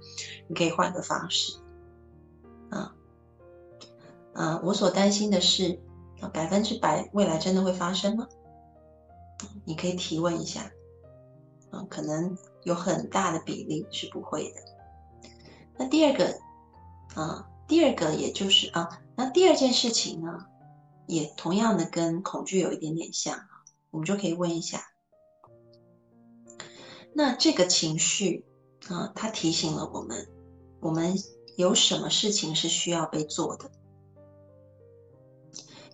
[0.47, 1.57] 你可以换个方式，
[2.73, 2.95] 啊，
[4.33, 5.79] 嗯，我所担心的是。
[6.31, 8.25] 百分之百未来真的会发生吗？
[9.65, 10.71] 你可以提问一下，
[11.73, 14.61] 嗯，可能有很大的比例是不会的。
[15.75, 16.39] 那第二个，
[17.15, 20.45] 啊，第二个也就是啊，那第二件事情呢，
[21.07, 24.81] 也同样的跟恐惧有一点点像啊，我们就可以问一下，
[27.13, 28.45] 那这个情绪
[28.87, 30.25] 啊，它提醒了我们，
[30.79, 31.15] 我们
[31.55, 33.71] 有什么事情是需要被做的？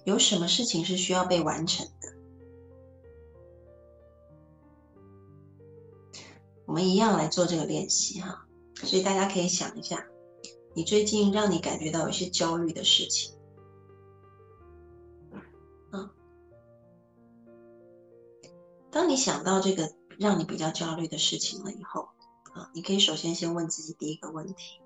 [0.05, 2.13] 有什么事情是需要被完成的？
[6.65, 8.45] 我们一样来做这个练习哈。
[8.75, 10.07] 所以大家可以想一下，
[10.73, 13.35] 你最近让你感觉到有些焦虑的事情，
[15.91, 16.09] 嗯，
[18.89, 22.07] 当你想到这个让你比较焦虑的事情了以后，
[22.53, 24.79] 啊，你可以首先先问自己第一个问题。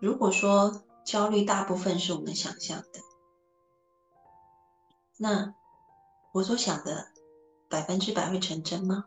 [0.00, 3.00] 如果说焦虑大部分是我们想象的，
[5.16, 5.54] 那
[6.32, 7.12] 我所想的
[7.68, 9.06] 百分之百会成真吗？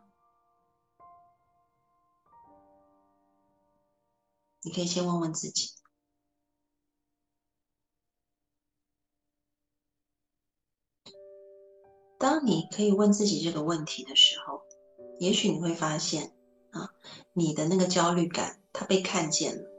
[4.62, 5.70] 你可以先问问自己。
[12.18, 14.60] 当你可以问自己这个问题的时候，
[15.18, 16.32] 也许你会发现，
[16.70, 16.90] 啊，
[17.32, 19.71] 你的那个焦虑感它被看见了。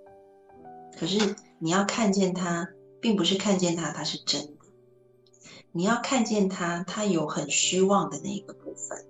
[1.03, 2.65] 可是你要看见它，
[3.01, 4.53] 并不是看见它，它是真的。
[5.73, 9.05] 你要看见它，它有很虚妄的那一个部分。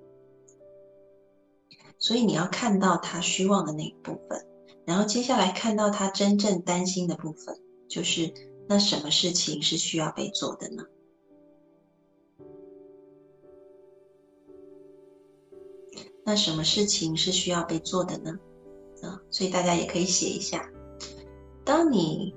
[1.99, 4.43] 所以你要看到它虚妄的那一部分，
[4.87, 7.55] 然后接下来看到它真正担心的部分，
[7.87, 8.33] 就是
[8.67, 10.83] 那什么事情是需要被做的呢？
[16.25, 18.31] 那什么事情是需要被做的呢？
[19.03, 20.72] 啊，所以大家也可以写一下。
[21.65, 22.35] 当你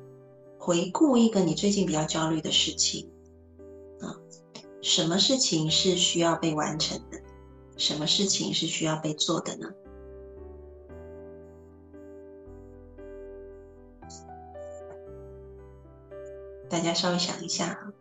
[0.59, 3.11] 回顾一个你最近比较焦虑的事情，
[4.01, 4.15] 啊，
[4.83, 7.19] 什么事情是需要被完成的？
[7.77, 9.69] 什么事情是需要被做的呢？
[16.69, 17.93] 大家稍微想一下哈。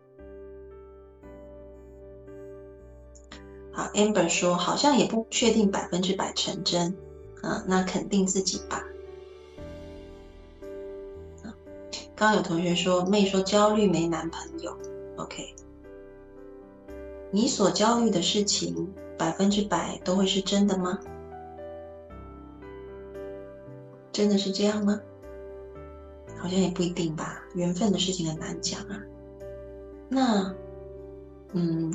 [3.71, 6.95] 好，amber 说好像也不确定百分之百成真，
[7.41, 8.81] 啊，那肯定自己吧。
[12.15, 14.77] 刚有同学说妹说焦虑没男朋友
[15.17, 15.53] ，OK，
[17.31, 20.99] 你所焦虑的事情百分之百都会是真的吗？
[24.11, 24.99] 真的是这样吗？
[26.37, 29.01] 好像也不一定吧，缘分的事情很难讲啊。
[30.09, 30.55] 那，
[31.53, 31.93] 嗯。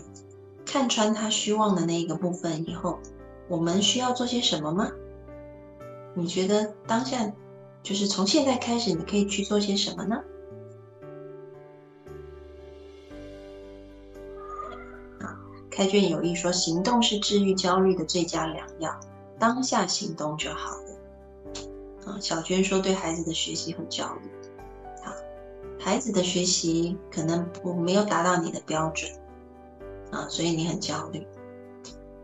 [0.67, 3.01] 看穿他虚妄的那一个部分以后，
[3.49, 4.89] 我们需要做些什么吗？
[6.15, 7.33] 你觉得当下
[7.83, 10.23] 就是从现在开始，你可以去做些什么呢？
[15.21, 15.37] 啊，
[15.71, 18.99] 开卷有益说，行动是治愈焦虑的最佳良药，
[19.39, 20.85] 当下行动就好了。
[22.07, 24.31] 啊，小娟说，对孩子的学习很焦虑。
[25.03, 25.15] 啊，
[25.79, 29.11] 孩子的学习可能不没有达到你的标准。
[30.13, 31.27] 啊，所以你很焦虑，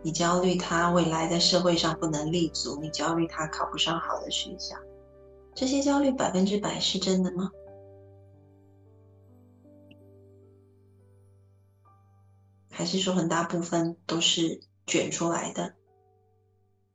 [0.01, 4.75] 你焦虑他未来在社会上不能立足，你焦虑他考不上好的学校，
[5.57, 7.49] 这些焦虑百分之百是真的吗？
[12.69, 15.73] 还是说很大部分都是卷出来的，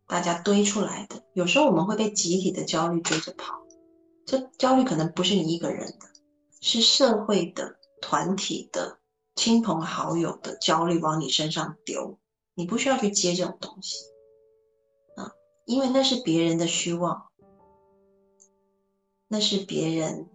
[0.07, 1.25] 大家堆出来的？
[1.35, 3.67] 有时候我们会被集体的焦虑追着跑，
[4.25, 6.07] 这焦虑可能不是你一个人的，
[6.61, 9.01] 是社会的、团体的。
[9.35, 12.21] 亲朋好友的焦虑往你身上丢，
[12.55, 13.97] 你不需要去接这种东西
[15.17, 15.33] 啊，
[15.65, 17.32] 因为那是别人的虚妄，
[19.33, 20.28] 那是别人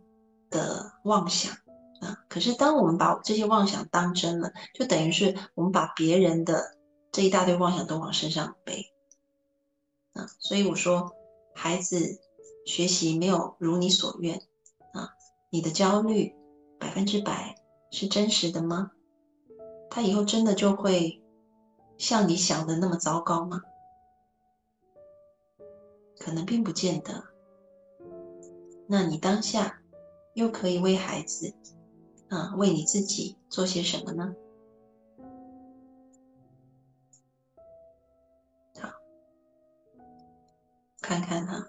[0.50, 1.54] 的妄想
[2.02, 2.26] 啊。
[2.28, 6.76] 可是当我们把这些妄想当真了，就等于是我们把别人的
[7.12, 8.91] 这一大堆妄想都往身上背
[10.14, 10.26] 啊。
[10.39, 11.16] 所以我说，
[11.54, 12.20] 孩子
[12.66, 14.41] 学习没有如你所愿
[14.93, 15.14] 啊，
[15.52, 16.36] 你的焦虑
[16.80, 17.56] 百分之百。
[17.89, 18.91] 是真实的吗？
[19.89, 21.24] 他以后真的就会
[21.98, 23.62] 像你想的那么糟糕吗？
[26.20, 27.24] 可能并不见得。
[28.88, 29.82] 那你当下
[30.34, 31.54] 又可以为孩子
[32.30, 34.34] 啊，为你自己做些什么呢？
[38.80, 38.90] 好，
[41.02, 41.68] 看看哈。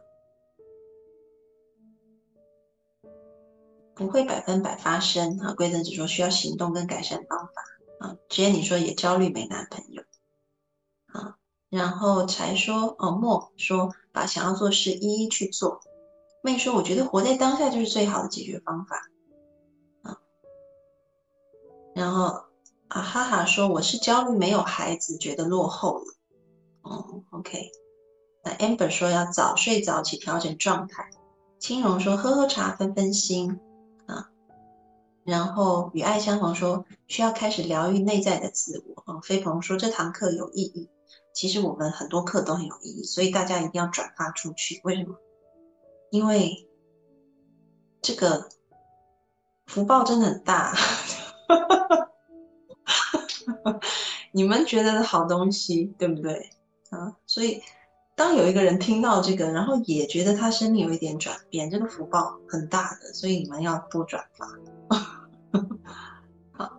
[3.95, 5.55] 不会百分百发生啊！
[5.55, 8.17] 规则只说需要行动跟改善方法啊。
[8.29, 10.05] 直接你说也焦虑没男朋友
[11.07, 11.37] 啊。
[11.69, 15.81] 然后才说哦，莫说把想要做事一一去做。
[16.49, 18.97] 妹说我觉得活在当下就是最好的解决方法
[20.03, 20.17] 啊。
[21.95, 22.25] 然后
[22.89, 26.05] 啊哈哈说我是焦虑没有孩子，觉得落后了。
[26.81, 27.71] 哦，OK。
[28.43, 31.11] 那 Amber 说要早睡早起调整状态。
[31.59, 33.61] 青荣说喝喝茶分分心。
[34.07, 34.31] 啊
[35.25, 39.21] 然后与爱相逢说需要开始疗愈内在的自我啊。
[39.21, 40.89] 飞鹏说这堂课有意义，
[41.35, 44.81] 其实我们很多课都很有意义，所以大家一定要转发出去。
[44.85, 45.15] 为什么？
[46.11, 46.69] 因为
[48.01, 48.49] 这个
[49.67, 50.75] 福报真的很大，
[54.33, 56.51] 你们觉得的好东西，对不对
[56.91, 57.17] 啊？
[57.27, 57.63] 所以
[58.15, 64.47] 当有一个人听到这个，然后也觉得他生命有一点转变，这个福报很大的，所以你们要多转发。
[66.53, 66.77] 好，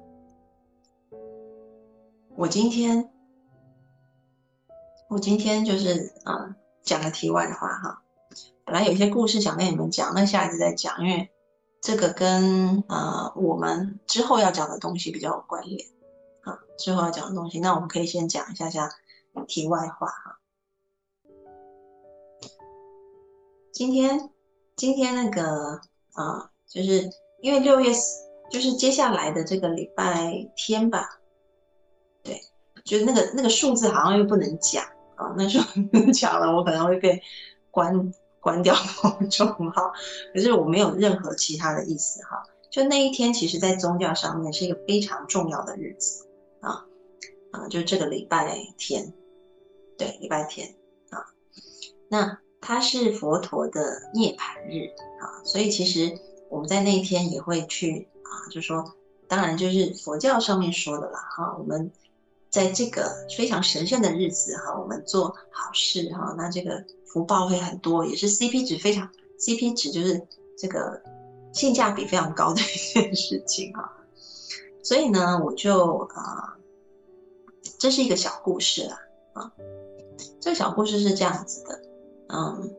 [2.35, 3.11] 我今天
[5.09, 8.01] 我今天就是啊讲个题外话哈，
[8.69, 11.27] 本来有些故事想跟你们讲，那下一次再讲，因为
[11.81, 15.87] 这个跟呃我们之后要讲的东西比较有关联
[16.43, 18.87] 啊，之后要讲的东西，那我们可以先讲一下下
[19.47, 20.37] 题外话哈。
[23.73, 24.29] 今天
[24.75, 25.81] 今天那个
[26.13, 27.09] 啊，就是
[27.41, 27.91] 因为六月
[28.51, 31.19] 就是接下来的这个礼拜天吧，
[32.21, 32.39] 对，
[32.85, 34.85] 就是那个那个数字好像又不能讲
[35.17, 35.65] 啊，那时候
[36.13, 37.19] 讲了我可能会被
[37.71, 38.13] 关。
[38.39, 39.91] 关掉公众号，
[40.33, 42.43] 可是我没有任何其他的意思哈。
[42.69, 46.27] 就那一天，其实在宗教上面是一个非常重要的日子
[46.61, 46.85] 啊。
[47.51, 49.11] 啊，就这个礼拜天，
[49.97, 50.75] 对，礼拜天
[51.09, 51.25] 啊。
[52.07, 54.85] 那它是佛陀的涅槃日
[55.19, 56.15] 啊，所以其实
[56.49, 58.93] 我们在那一天也会去啊，就说，
[59.27, 61.91] 当然就是佛教上面说的啦哈，我们
[62.49, 66.83] 在这个非常神圣的日子哈，我们做好事哈，那这个。
[67.11, 71.01] 福报会很多，也是 CP 值非常，CP 值就是这个
[71.51, 73.91] 性价比非常高的 一件事情哈。
[74.83, 76.55] 所以呢，我就啊，
[77.79, 78.99] 这是一个小故事啦
[79.33, 79.51] 啊。
[80.39, 81.81] 这个小故事是这样子的，
[82.27, 82.75] 嗯，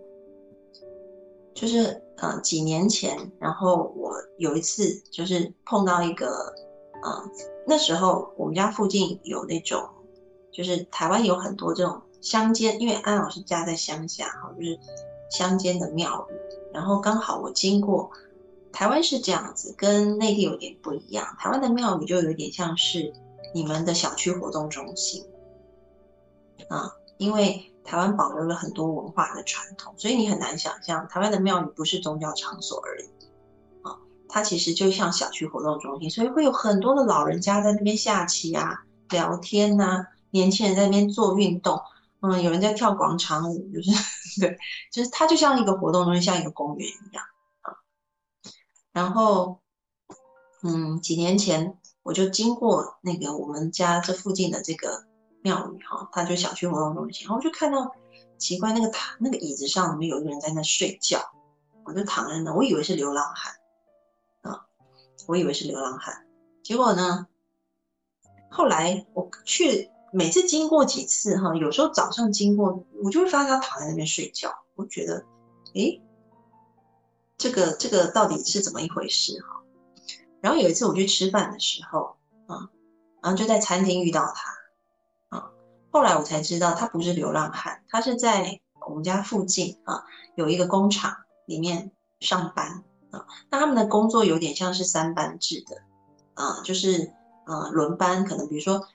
[1.53, 6.55] 就是呃几年前，然后我有一次就是碰到一个，
[7.05, 7.31] 嗯，
[7.71, 9.89] 那时候我们家附近有那种，
[10.53, 12.03] 就是台湾有很多这种。
[12.21, 14.79] 乡间，因为安老师家在乡下哈，就是
[15.31, 16.35] 乡间的庙宇。
[16.71, 18.11] 然后刚好我经过，
[18.73, 21.35] 台湾是这样子，跟内地有点不一样。
[21.39, 23.11] 台湾的庙宇就有点像是
[23.55, 25.25] 你们的小区活动中心
[26.69, 33.09] 啊，因为台湾保留了很多文化的传统，所以你很难想象台湾的庙宇不是宗教场所而已，
[34.31, 41.81] 它其实就像小区活动中心，所以会有很多的老人家在那边下棋啊、聊天呐，年轻人在那边做运动。
[42.23, 43.91] 嗯，有人在跳广场舞，就是
[44.41, 44.59] 对，
[44.93, 47.25] 就是它就像一个活动中心，像一个公园一样
[47.63, 47.73] 啊。
[48.93, 49.61] 然后，
[50.63, 55.05] 嗯，几年前我就经过那个我们家这附近的这个
[55.43, 57.91] 庙宇哈，它就小区活动中心，然后就看到
[58.37, 61.21] 奇怪，那个躺那个椅子上面有一个人在那睡觉，
[61.87, 63.55] 我就躺在那，我以为是流浪汉，
[65.31, 66.27] 我以为是流浪汉，
[66.63, 67.27] 结果呢，
[68.51, 69.89] 后来我去。
[70.13, 74.53] 每次经过几次哈，有时候早上经过，我就会发现他躺在那边睡觉。
[74.75, 75.25] 我觉得，
[75.75, 76.03] 诶，
[77.39, 79.63] 这个这个到底是怎么一回事哈？
[80.41, 82.17] 然后有一次我去吃饭的时候
[82.49, 82.69] 啊，
[83.23, 85.53] 然后就在餐厅遇到他啊。
[85.93, 90.03] 后来我才知道他不是流浪汉，他是在我们家附近啊
[90.35, 91.17] 有一个工厂
[91.47, 93.27] 里面上班啊。
[93.51, 95.77] 那他们的工作有点像是三班制的
[96.35, 97.13] 啊，就是
[97.47, 98.87] 呃轮班，可能比如说。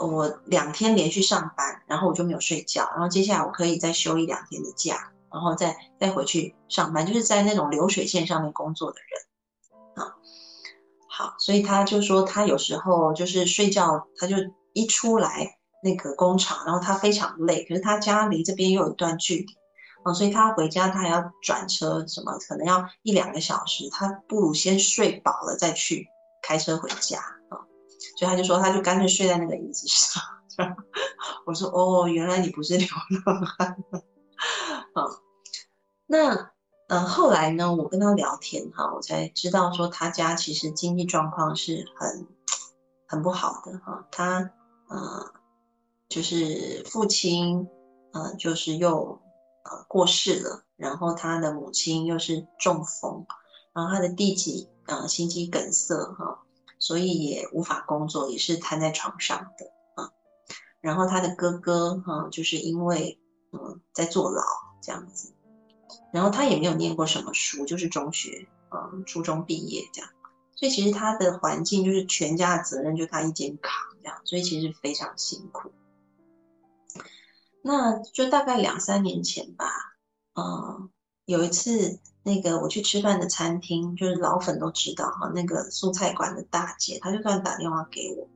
[0.00, 10.14] 我两天连续上班，然后我就没有睡觉，然后接下来我可以再休一两天的假，然后再再回去上班，就是在那种流水线上面工作的人啊。
[11.08, 14.36] 好，所以他就说他有时候就是睡觉，他就
[14.72, 19.46] 一出来那个工厂，然后他非常累，可是他家离这边又有一段距离
[20.14, 26.06] 所以他回家他还要转车，什么可能要一两个小时，他不如先睡饱了再去
[26.42, 27.58] 开车回家啊。
[28.16, 30.22] 所以他就说，他就干脆睡在那个椅子上。
[31.46, 32.86] 我说，哦，原来你不是流
[33.24, 33.76] 浪汉。
[34.94, 35.04] 啊，
[36.06, 36.50] 那
[36.88, 42.26] 呃，后来呢，我跟他聊天哈，我才知道说他家其实经济状况是很
[43.06, 44.06] 很不好的哈。
[44.10, 44.50] 他
[44.88, 45.32] 呃，
[46.08, 47.68] 就是父亲
[48.12, 49.20] 呃，就是又
[49.70, 53.26] 呃过世了，然后他的母亲又是中风，
[53.72, 56.42] 然后他的弟弟呃心肌梗塞哈。
[56.80, 60.10] 所以也无法工作，也是瘫在床上的啊。
[60.80, 63.18] 然后他的哥哥哈，就是因为
[63.50, 64.44] 嗯在坐牢
[64.80, 65.34] 这样子，
[66.12, 70.08] 然后他也没有念过什么书，就是中学啊初中毕业这样。
[70.54, 75.72] 所以其实他的环境就是全家的责任就他一肩扛这样，所以其实非常辛苦。
[77.68, 79.66] 那就大概两三年前吧，
[80.34, 80.88] 嗯，
[81.26, 82.00] 有一次。
[82.24, 88.28] 那个我去吃饭的餐厅，就是老粉都知道哈，那个素菜馆的大姐，她就突然打电话给我，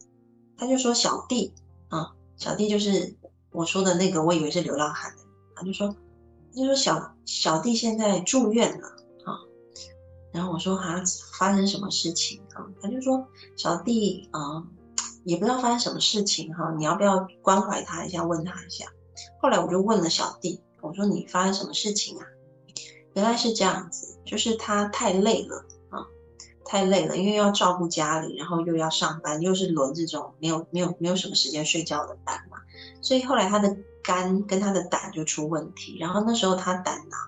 [0.57, 1.53] 她就说小弟
[1.89, 3.15] 啊，小弟就是
[3.51, 5.23] 我说的那个，我以为是流浪汉的，
[5.55, 5.95] 她就说，
[6.55, 8.89] 就说小小弟现在住院了
[9.27, 9.37] 啊，
[10.33, 11.03] 然后我说啊，
[11.39, 12.65] 发生什么事情啊？
[12.81, 13.29] 他就说
[13.59, 14.65] 小弟啊，
[15.25, 18.87] 也不知道发生什么事情哈，你要不要关怀他一下，问他一下？
[19.41, 22.27] 后来我就问了小弟，我说你发生什么事情啊？
[23.15, 26.07] 原来是这样子，就是他太累了啊，
[26.65, 32.57] 太累了，因为要照顾家里，然后又要上班，又是轮这种没有没有没有什么时间睡觉的班嘛，
[33.01, 37.19] 所以后来他的肝跟他的胆就出问题，然后那时候他胆囊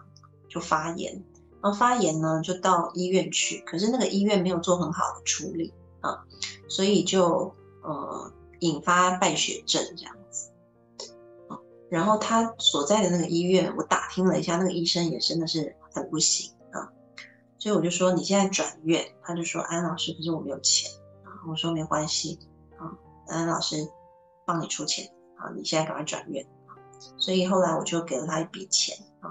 [0.49, 1.12] 就发炎
[1.61, 6.24] 然后发炎呢就到医院去，可是那个医院没有做很好的处理啊，
[6.68, 10.16] 所以就呃引发败血症这样。
[11.95, 16.90] 然后他所在的那个医院，我打听了一下，那个医生也真的是很不行啊，
[17.57, 20.90] 所以我就说你现在转院，他就说安老师，可是我没有钱
[21.22, 22.36] 啊，我说没关系
[22.78, 22.90] 啊，
[23.28, 23.76] 安老师
[24.45, 26.74] 帮你出钱啊，你现在赶快转院啊，
[27.16, 29.30] 所以后来我就给了他一笔钱啊，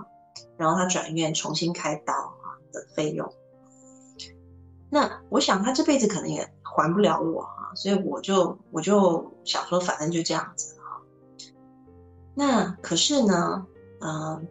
[0.56, 3.30] 然后他转院重新开刀啊的费用，
[4.90, 10.78] 那我想他这辈子可能也还不了我啊，所以我就我就想说，反正就这样子。
[12.36, 13.66] 那可是呢，
[14.02, 14.48] 嗯，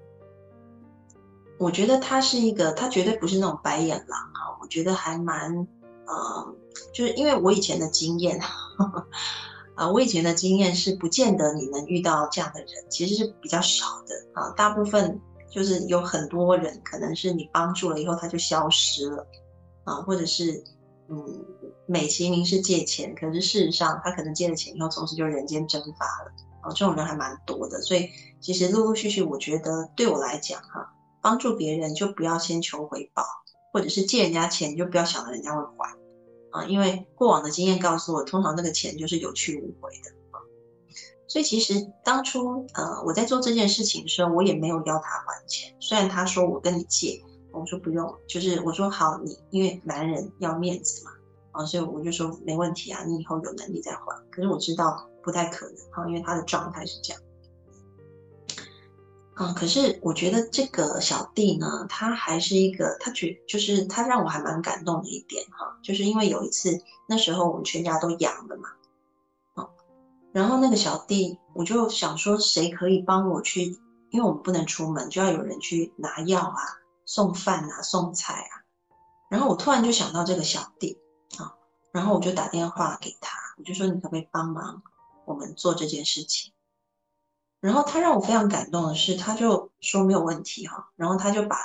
[1.59, 4.59] 我觉得他是一个，他绝对不是那种白眼狼啊。
[4.61, 5.67] 我觉得还蛮，
[6.07, 6.55] 呃，
[6.95, 8.41] 就是因为我以前的经验，
[9.75, 14.51] 啊，我以前的经验是不见得你能遇到这样的人，其实是比较少的啊。
[14.51, 15.21] 大部分
[15.51, 19.27] 就是有很多人，可能是你帮助了以后他就消失了
[19.85, 20.63] 啊，或者是
[21.09, 21.45] 嗯，
[21.87, 26.33] 美其名是借钱，可是事实上他可能借了钱以后，从此就人间蒸发了。
[26.63, 28.09] 哦，这种人还蛮多的，所以
[28.41, 33.25] 其实陆陆续续，我觉得对我来讲，哈，帮助别人就不要先求回报，
[33.73, 35.97] 或者是借人家钱，就不要想着人家会还，
[36.51, 40.39] 啊，因为过往的经验告诉我，通常那个钱就是有去无回的啊。
[41.29, 51.11] 所以其实当初呃我在做这件事情的时候，我也没有要他还钱，虽然他说我跟你借，我说不用，就是我说好，你因为男人要面子嘛，
[51.53, 54.05] 啊，所以我就说没问题啊，你以后有能力再还。
[54.31, 55.09] 可是我知道。
[55.25, 57.23] 不太可能啊，因为他的状态是这样。
[59.37, 66.77] 嗯，可是我觉得这个小弟呢，他还是一个，他觉就是他让我还蛮感动的一点哈，就是因为有一次
[67.09, 68.69] 那时候我们全家都阳了嘛，
[69.55, 69.69] 啊，
[70.33, 73.79] 然后那个小弟我就想说谁可以帮我去，
[74.11, 76.61] 因为我们不能出门，就要有人去拿药啊、
[77.07, 78.67] 送饭啊、送菜啊，
[79.31, 80.99] 然后我突然就想到这个小弟，
[81.93, 84.83] 然后我就打电话给他，我就说你可不可以帮忙？
[85.25, 86.53] 我们做这件事情，
[87.61, 91.57] 然后他让我非常感动的是，他就说没有问题哈，然后他就把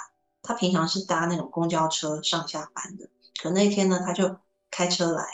[0.44, 3.10] 他平常是搭那种公交车上下班的，
[3.42, 4.38] 可那天呢他就
[4.70, 5.26] 开车来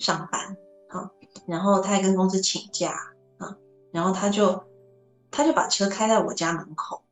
[0.00, 0.56] 上班
[0.88, 1.08] 啊，
[1.46, 2.90] 然后他还跟公司请假
[3.38, 3.56] 啊，
[3.92, 4.64] 然后他就
[5.30, 7.04] 他就把车开在我家门口，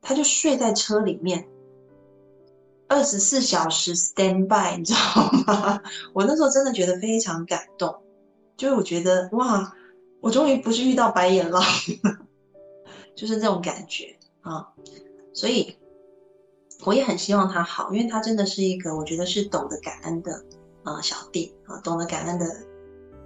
[0.00, 1.48] 他就睡在车里面，
[2.92, 5.80] 二十四小时 stand by，你知道吗？
[6.12, 8.02] 我那时候真的觉得非常感动，
[8.56, 9.74] 就是我觉得哇。
[10.20, 11.60] 我终于不是遇到白眼狼，
[13.16, 14.68] 就是这种感觉啊，
[15.34, 15.76] 所以
[16.84, 20.32] 我也很希望他好，因为他真的是一个我觉得是懂得感恩的
[20.84, 22.46] 啊小弟啊，懂得感恩的，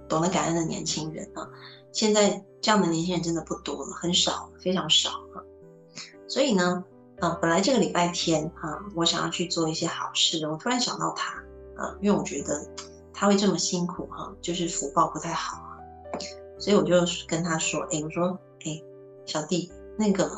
[0.09, 1.47] 懂得感恩的年轻人啊。
[1.93, 5.37] 现在这样的年轻人真的不多了，很少，非常少啊。
[6.27, 6.83] 所以呢，
[7.19, 11.33] 啊，本来这个礼拜天啊，我想要去做一些好事，我突然想到他
[11.75, 12.63] 啊，因为我觉得
[13.13, 15.77] 他会这么辛苦哈，就是福报不太好啊。
[16.59, 16.95] 所以我就
[17.27, 18.81] 跟他说：“哎，我说，哎，
[19.25, 20.29] 小弟，那个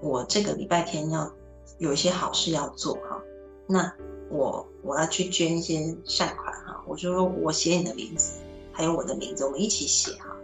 [0.00, 1.30] 我这个礼拜天要
[1.78, 3.20] 有一些好事要做哈，
[3.66, 3.92] 那
[4.30, 8.34] 我我要去捐一些善款哈，我就说我写你的名字，
[8.72, 10.36] 还有我的名字，我们一起写哈。”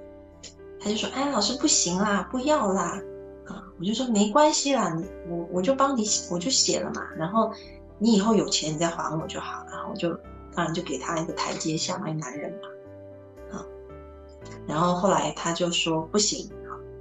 [0.81, 2.99] 他就说：“哎，老师不行啦，不要啦，
[3.81, 7.51] 我就说没关系啦，你我我就帮你，我就写了嘛，然后
[7.99, 10.13] 你以后有钱你再还我就好了，我就
[10.55, 12.69] 当然就给他一个台阶下，因为男人嘛。”
[13.57, 13.65] 啊
[14.67, 16.51] 然后后来他就说不行，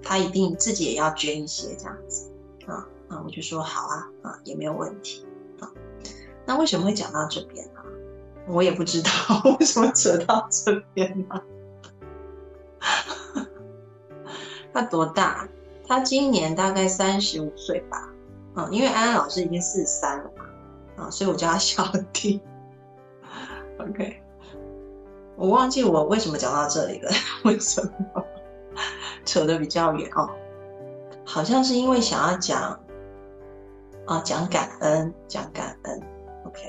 [0.01, 2.31] 他一定自己也要捐一些这样子
[2.65, 5.27] 啊啊，我就说好啊啊也没有问题
[5.59, 5.69] 啊。
[6.45, 7.81] 那为什么会讲到这边呢？
[8.47, 9.09] 我也不知道
[9.59, 11.41] 为什么扯到这边呢。
[14.73, 15.47] 他多大？
[15.89, 18.07] 他今年大概三十五岁吧。
[18.53, 20.45] 啊，因为安安老师已经四十三了嘛，
[21.03, 21.83] 啊，所以我叫他小
[22.13, 22.39] 弟。
[23.79, 24.21] OK。
[25.35, 27.09] 我忘记我为什么讲到这里了，
[27.45, 27.91] 为什么
[29.25, 30.29] 扯得比较远哦？
[31.25, 32.79] 好像是因为想要讲
[34.05, 36.01] 啊，讲感恩，讲感恩。
[36.45, 36.61] OK，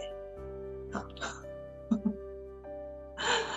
[0.92, 1.02] 好。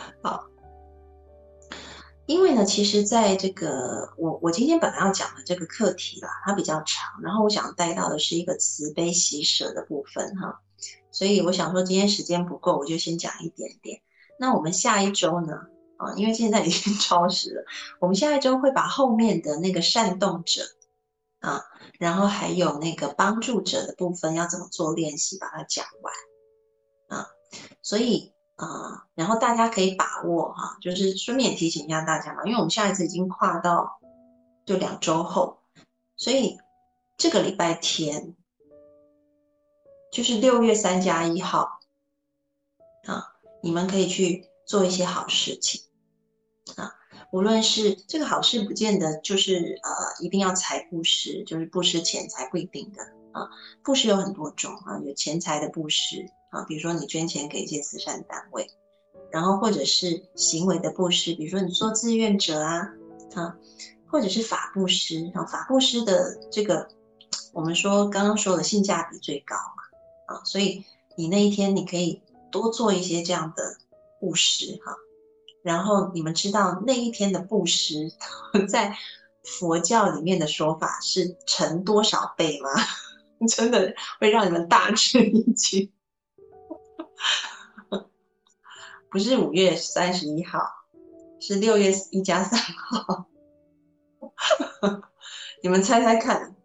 [2.25, 10.61] 因为呢，其实在这个我我今天本来要讲的这个课题啦，它比较长，然后我想带到的是一个慈悲喜舍的部分哈，
[11.11, 14.01] 所以我想说今天时间不够，我就先讲一点点。
[14.39, 15.53] 那我们下一周呢？
[15.97, 17.65] 啊，因为现在已经 超时了，
[17.99, 20.63] 我们下一周会把后面的那个善动者
[21.39, 21.61] 啊，
[21.99, 27.27] 然后还有那个帮助者的部分要怎么做练习，把它讲完啊。
[27.81, 28.32] 所以
[28.63, 33.99] 啊，然后大家可以把握哈，就是顺便提醒一下大家嘛，因为我们下一次已经跨到
[34.65, 35.59] 就两周后，
[36.15, 36.57] 所以
[37.17, 38.35] 这个礼拜天
[40.11, 41.79] 就是六月三加一号
[43.05, 45.81] 啊，你们可以去做一些好事情
[46.75, 46.95] 啊。
[47.31, 49.91] 无论是这个好事，不见得就是呃
[50.23, 53.49] 一定要财布施，就是布施钱财不一定的啊。
[53.83, 58.69] 布施有很多种啊，有钱财的布施啊，比如说你捐钱给一些慈善单位，
[59.31, 62.87] 然后或者是行为的布施，比如说你做志愿者啊
[63.33, 63.57] 啊，
[64.07, 65.43] 或者是法布施啊。
[65.45, 66.87] 法布施的这个，
[67.51, 70.85] 我们说刚刚说的性价比最高嘛啊，所以
[71.17, 72.21] 你那一天你可以
[72.51, 73.77] 多做一些这样的
[74.19, 74.95] 布施哈。
[75.63, 78.11] 然后你们知道那一天的布施，
[78.69, 78.95] 在
[79.43, 82.69] 佛教里面的说法是乘多少倍吗？
[83.49, 85.91] 真的会让你们大吃一惊。
[89.09, 90.59] 不是五月三十一号，
[91.39, 93.27] 是六月一加三号。
[95.61, 96.55] 你们猜猜看。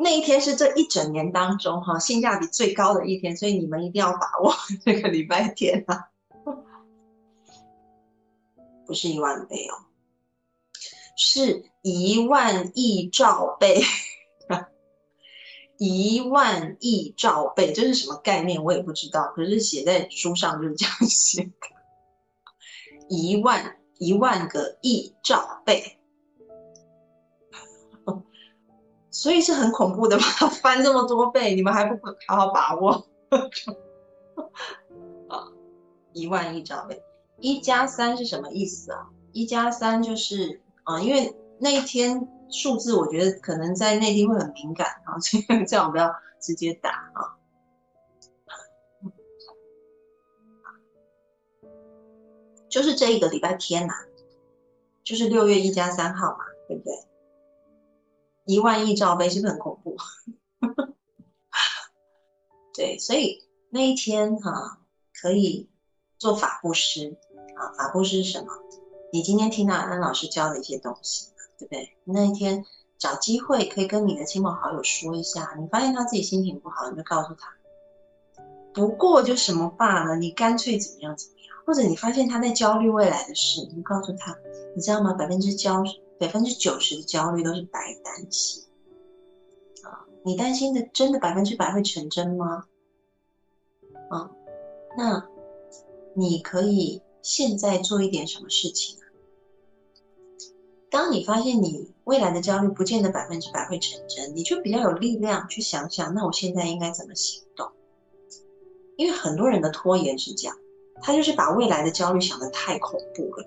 [0.00, 4.54] 那一天是这一整年当中哈性价比最高的一天，所以你们一定要把握
[4.84, 6.10] 这个礼拜天啊！
[8.86, 9.84] 不是一万倍哦，
[11.16, 13.82] 是一万亿兆倍，
[15.78, 18.62] 一万亿兆倍，这是什么概念？
[18.62, 21.50] 我也不知道，可是写在书上就是这样写的，
[23.08, 25.94] 一万一万个亿兆倍。
[29.10, 30.24] 所以是很恐怖的嘛，
[30.62, 31.96] 翻这么多倍，你们还不
[32.28, 33.08] 好好把握？
[35.28, 35.48] 啊，
[36.12, 37.02] 一万亿兆倍，
[37.40, 39.08] 一加三是什么意思啊？
[39.32, 47.36] 一加三就是啊，因为那一天数字，我觉得可能在内地会很敏感啊，所以最好不要直接打啊。
[52.68, 53.94] 就是这一个礼拜天呐，
[55.02, 56.92] 就是六月一加三号嘛，对不对？
[58.44, 59.96] 一万亿兆杯是不是很恐怖？
[62.74, 64.80] 对，所以那一天哈
[65.20, 65.68] 可以
[66.18, 67.16] 做法布施
[67.56, 68.52] 啊，法布施是什么？
[69.12, 71.28] 你今天听到安老师教的一些东西，
[71.58, 71.96] 对不对？
[72.04, 72.64] 那一天
[72.96, 77.54] 找机会可以跟你的亲朋好友说一下，你发现他自己心情不好，你就告诉他。
[78.72, 81.64] 不过就什么罢了，你干脆怎么样怎么样？
[81.66, 84.36] 或者你发现他在焦虑未来的事，你就告诉他，
[84.74, 85.12] 你知道吗？
[85.12, 85.82] 百分之焦。
[86.20, 88.64] 百分之九十的焦虑都是白担心
[89.84, 90.02] 啊！
[90.24, 92.66] 你担心的真的百分之百会成真吗？
[94.10, 94.28] 啊，
[94.96, 95.28] 那
[96.14, 98.97] 你可以现在做一点什么事情？
[100.90, 107.68] 当你发现你未来的焦虑不见得百分之百会成真，你就比较有力量去想想，那我现在应该怎么行动？
[108.96, 110.56] 因为很多人的拖延是这样，
[111.02, 113.44] 他就是把未来的焦虑想得太恐怖了。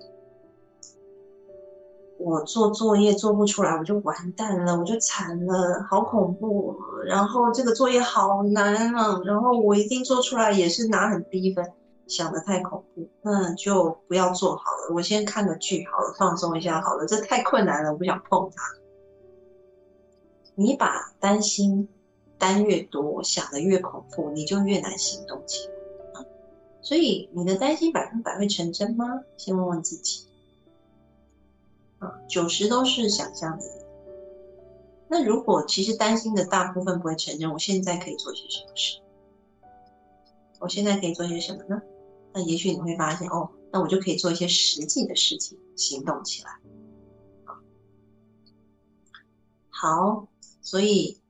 [2.18, 6.76] 我做作业做不出来，我就完蛋了，我就惨了，好恐怖。
[7.04, 11.68] 然后这个作业好难啊，然后我一定做出来也是拿很低分，
[12.06, 14.94] 想的太恐怖，那就不要做好了。
[14.94, 17.06] 我先看个剧好了，放松一下好了。
[17.06, 18.62] 这太困难了，我不想碰它。
[20.54, 21.88] 你把担心
[22.38, 25.72] 担越多，想的越恐怖，你就越难行动起来。
[26.82, 29.22] 所以你的担心百分百会成真吗？
[29.36, 30.26] 先问问自己。
[32.00, 33.64] 啊九十都是想象的。
[35.08, 38.98] 那如果其实担心的大部分不会成真，我现在可以做些什么事？
[40.58, 41.80] 我现在可以做些什么呢？
[42.34, 46.50] 那也许你会发现，哦，那我就可以做一些实际的事情，行动起来。
[49.68, 50.28] 好，
[50.60, 51.20] 所以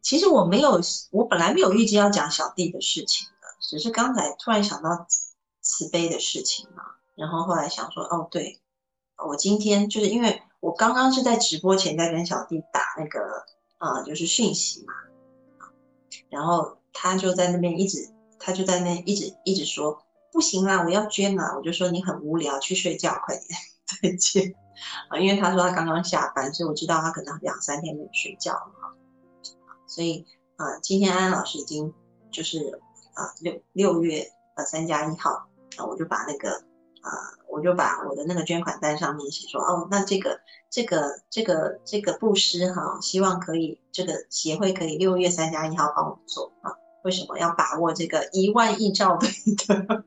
[0.00, 0.80] 其实我没有，
[1.10, 5.06] 我本来没有预计要讲小弟的事情的，只是刚才突然想到
[5.60, 6.82] 慈悲的事情嘛，
[7.14, 8.60] 然后后来想说，哦，对。
[9.26, 13.18] 我今天就是因为我刚刚是在直播前在跟小弟打那个
[13.78, 14.92] 啊，就是讯息嘛，
[16.28, 20.02] 然后他就在那边一直，他就在那一直一直说
[20.32, 23.46] 不行啦，我要捐啦，我就说你很无聊，去睡觉，快点
[24.02, 24.54] 再见
[25.08, 28.94] 啊，因为他说他刚刚下班，所以我知道他可能两三天没有睡觉了哈，
[29.86, 30.26] 所以
[30.56, 31.92] 啊，今天安安老师已经
[32.30, 32.80] 就是
[33.14, 36.64] 啊六六月呃三加一号啊，我就把那个。
[37.02, 37.12] 啊，
[37.48, 46.74] 我就把我的那个捐款单上面写说，哦，那这个这个这个这个布施哈，希望可以这个协会可以六月三加一号帮我做啊。
[47.06, 49.28] 为什么要把握这个一万亿兆倍
[49.68, 50.04] 的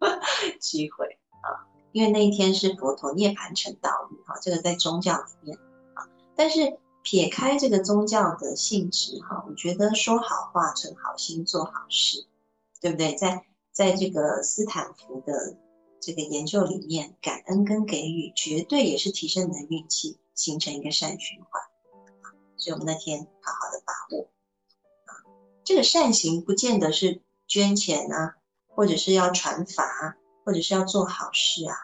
[0.60, 1.66] 机会啊？
[1.92, 5.58] 因为那一天是佛陀涅盘成道日哈，这个在宗教里面
[5.94, 6.06] 啊。
[6.36, 12.26] 但是撇开这个宗教的性质哈，我觉得说好话、存好心、做好事，
[12.80, 13.14] 对不对？
[13.14, 15.56] 在在这个斯坦福的。
[16.06, 21.62] 这个研究里面，感恩跟给予绝对也是提升你的运气，形成一个善循环。
[22.58, 24.28] 所以我们那天好好的把握。
[25.64, 28.36] 这个善行不见得是捐钱啊，
[28.68, 31.74] 或者是要传法，或者是要做好事啊。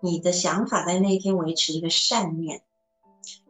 [0.00, 2.62] 你的想法在那天维持一个善念，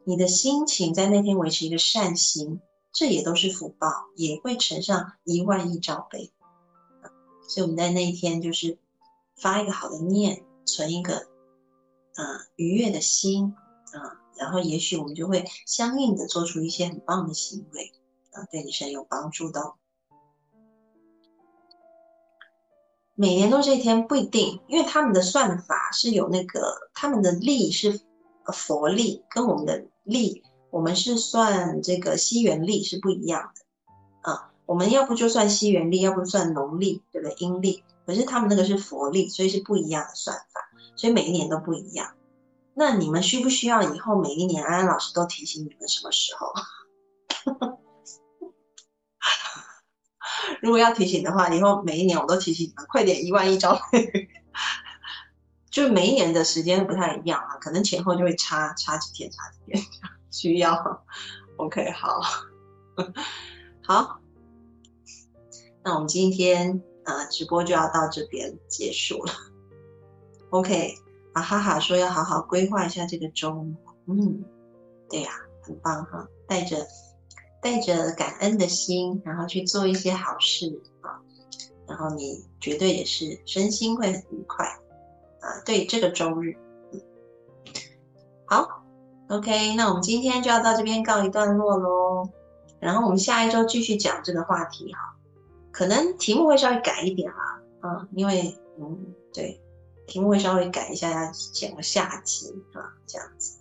[0.04, 2.60] 你的心情在那天维持一个善行，
[2.92, 6.32] 这也都是福报，也会乘上一万亿兆倍。
[7.48, 8.78] 所以我们在那一天就是
[9.36, 11.26] 发一个好的念，存一个
[12.16, 13.54] 嗯愉悦的心
[13.92, 17.92] 啊，然后也许我们就会相应的做出一些很棒的行为
[18.32, 19.74] 啊，对你是有帮助的。
[23.14, 28.00] 每年都这一天不一定，因为他们的算法是有那个他们的历是
[28.52, 34.50] 佛历，跟我们的历，我们是算这个西元历是不一样的啊。
[34.64, 37.36] 我们要不就算西元历，要不算农历，对不对？
[37.36, 40.60] 阴历，可是他们那个是佛历，所以是不一样的算法，
[40.96, 42.14] 所以每一年都不一样。
[42.74, 46.54] 那你们需不需要以后每一年安安老师都提醒你们什么时候？
[50.60, 53.78] 如果要提醒的话，以后每一年我都提醒你们，快点一万一招。
[55.70, 59.82] 就每一年的时间不太一样啊，可能前后就会差差几天，差几天
[60.30, 61.04] 需要。
[61.56, 62.20] OK，好，
[63.82, 64.20] 好，
[65.82, 69.32] 那我们今天啊直播就要到这边结束了。
[70.50, 70.94] OK，
[71.32, 73.74] 啊哈哈说要好好规划一下这个周末，
[74.08, 74.44] 嗯，
[75.08, 75.30] 对呀，
[75.62, 76.86] 很棒哈，带着。
[77.62, 81.22] 带着感恩的心，然后去做一些好事啊，
[81.86, 84.66] 然后你绝对也是身心会很愉快
[85.40, 85.62] 啊。
[85.64, 86.56] 对这个周日，
[88.46, 88.82] 好
[89.28, 92.28] ，OK，那我们今天就要到这边告一段落喽。
[92.80, 95.16] 然后我们下一周继续讲这个话题哈，
[95.70, 99.62] 可能题目会稍微改一点啦，啊，因为嗯，对，
[100.08, 103.58] 题目会稍微改一下，要讲个下集啊，这样子，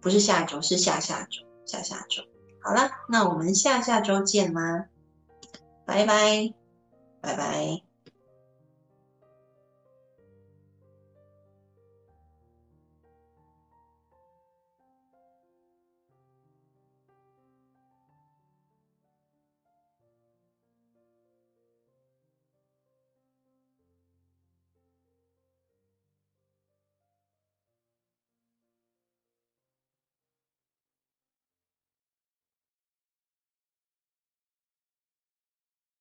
[0.00, 2.22] 不是下周，是下下周，下下周。
[2.62, 4.86] 好了，那我们下下周见啦，
[5.84, 6.54] 拜拜，
[7.20, 7.91] 拜拜。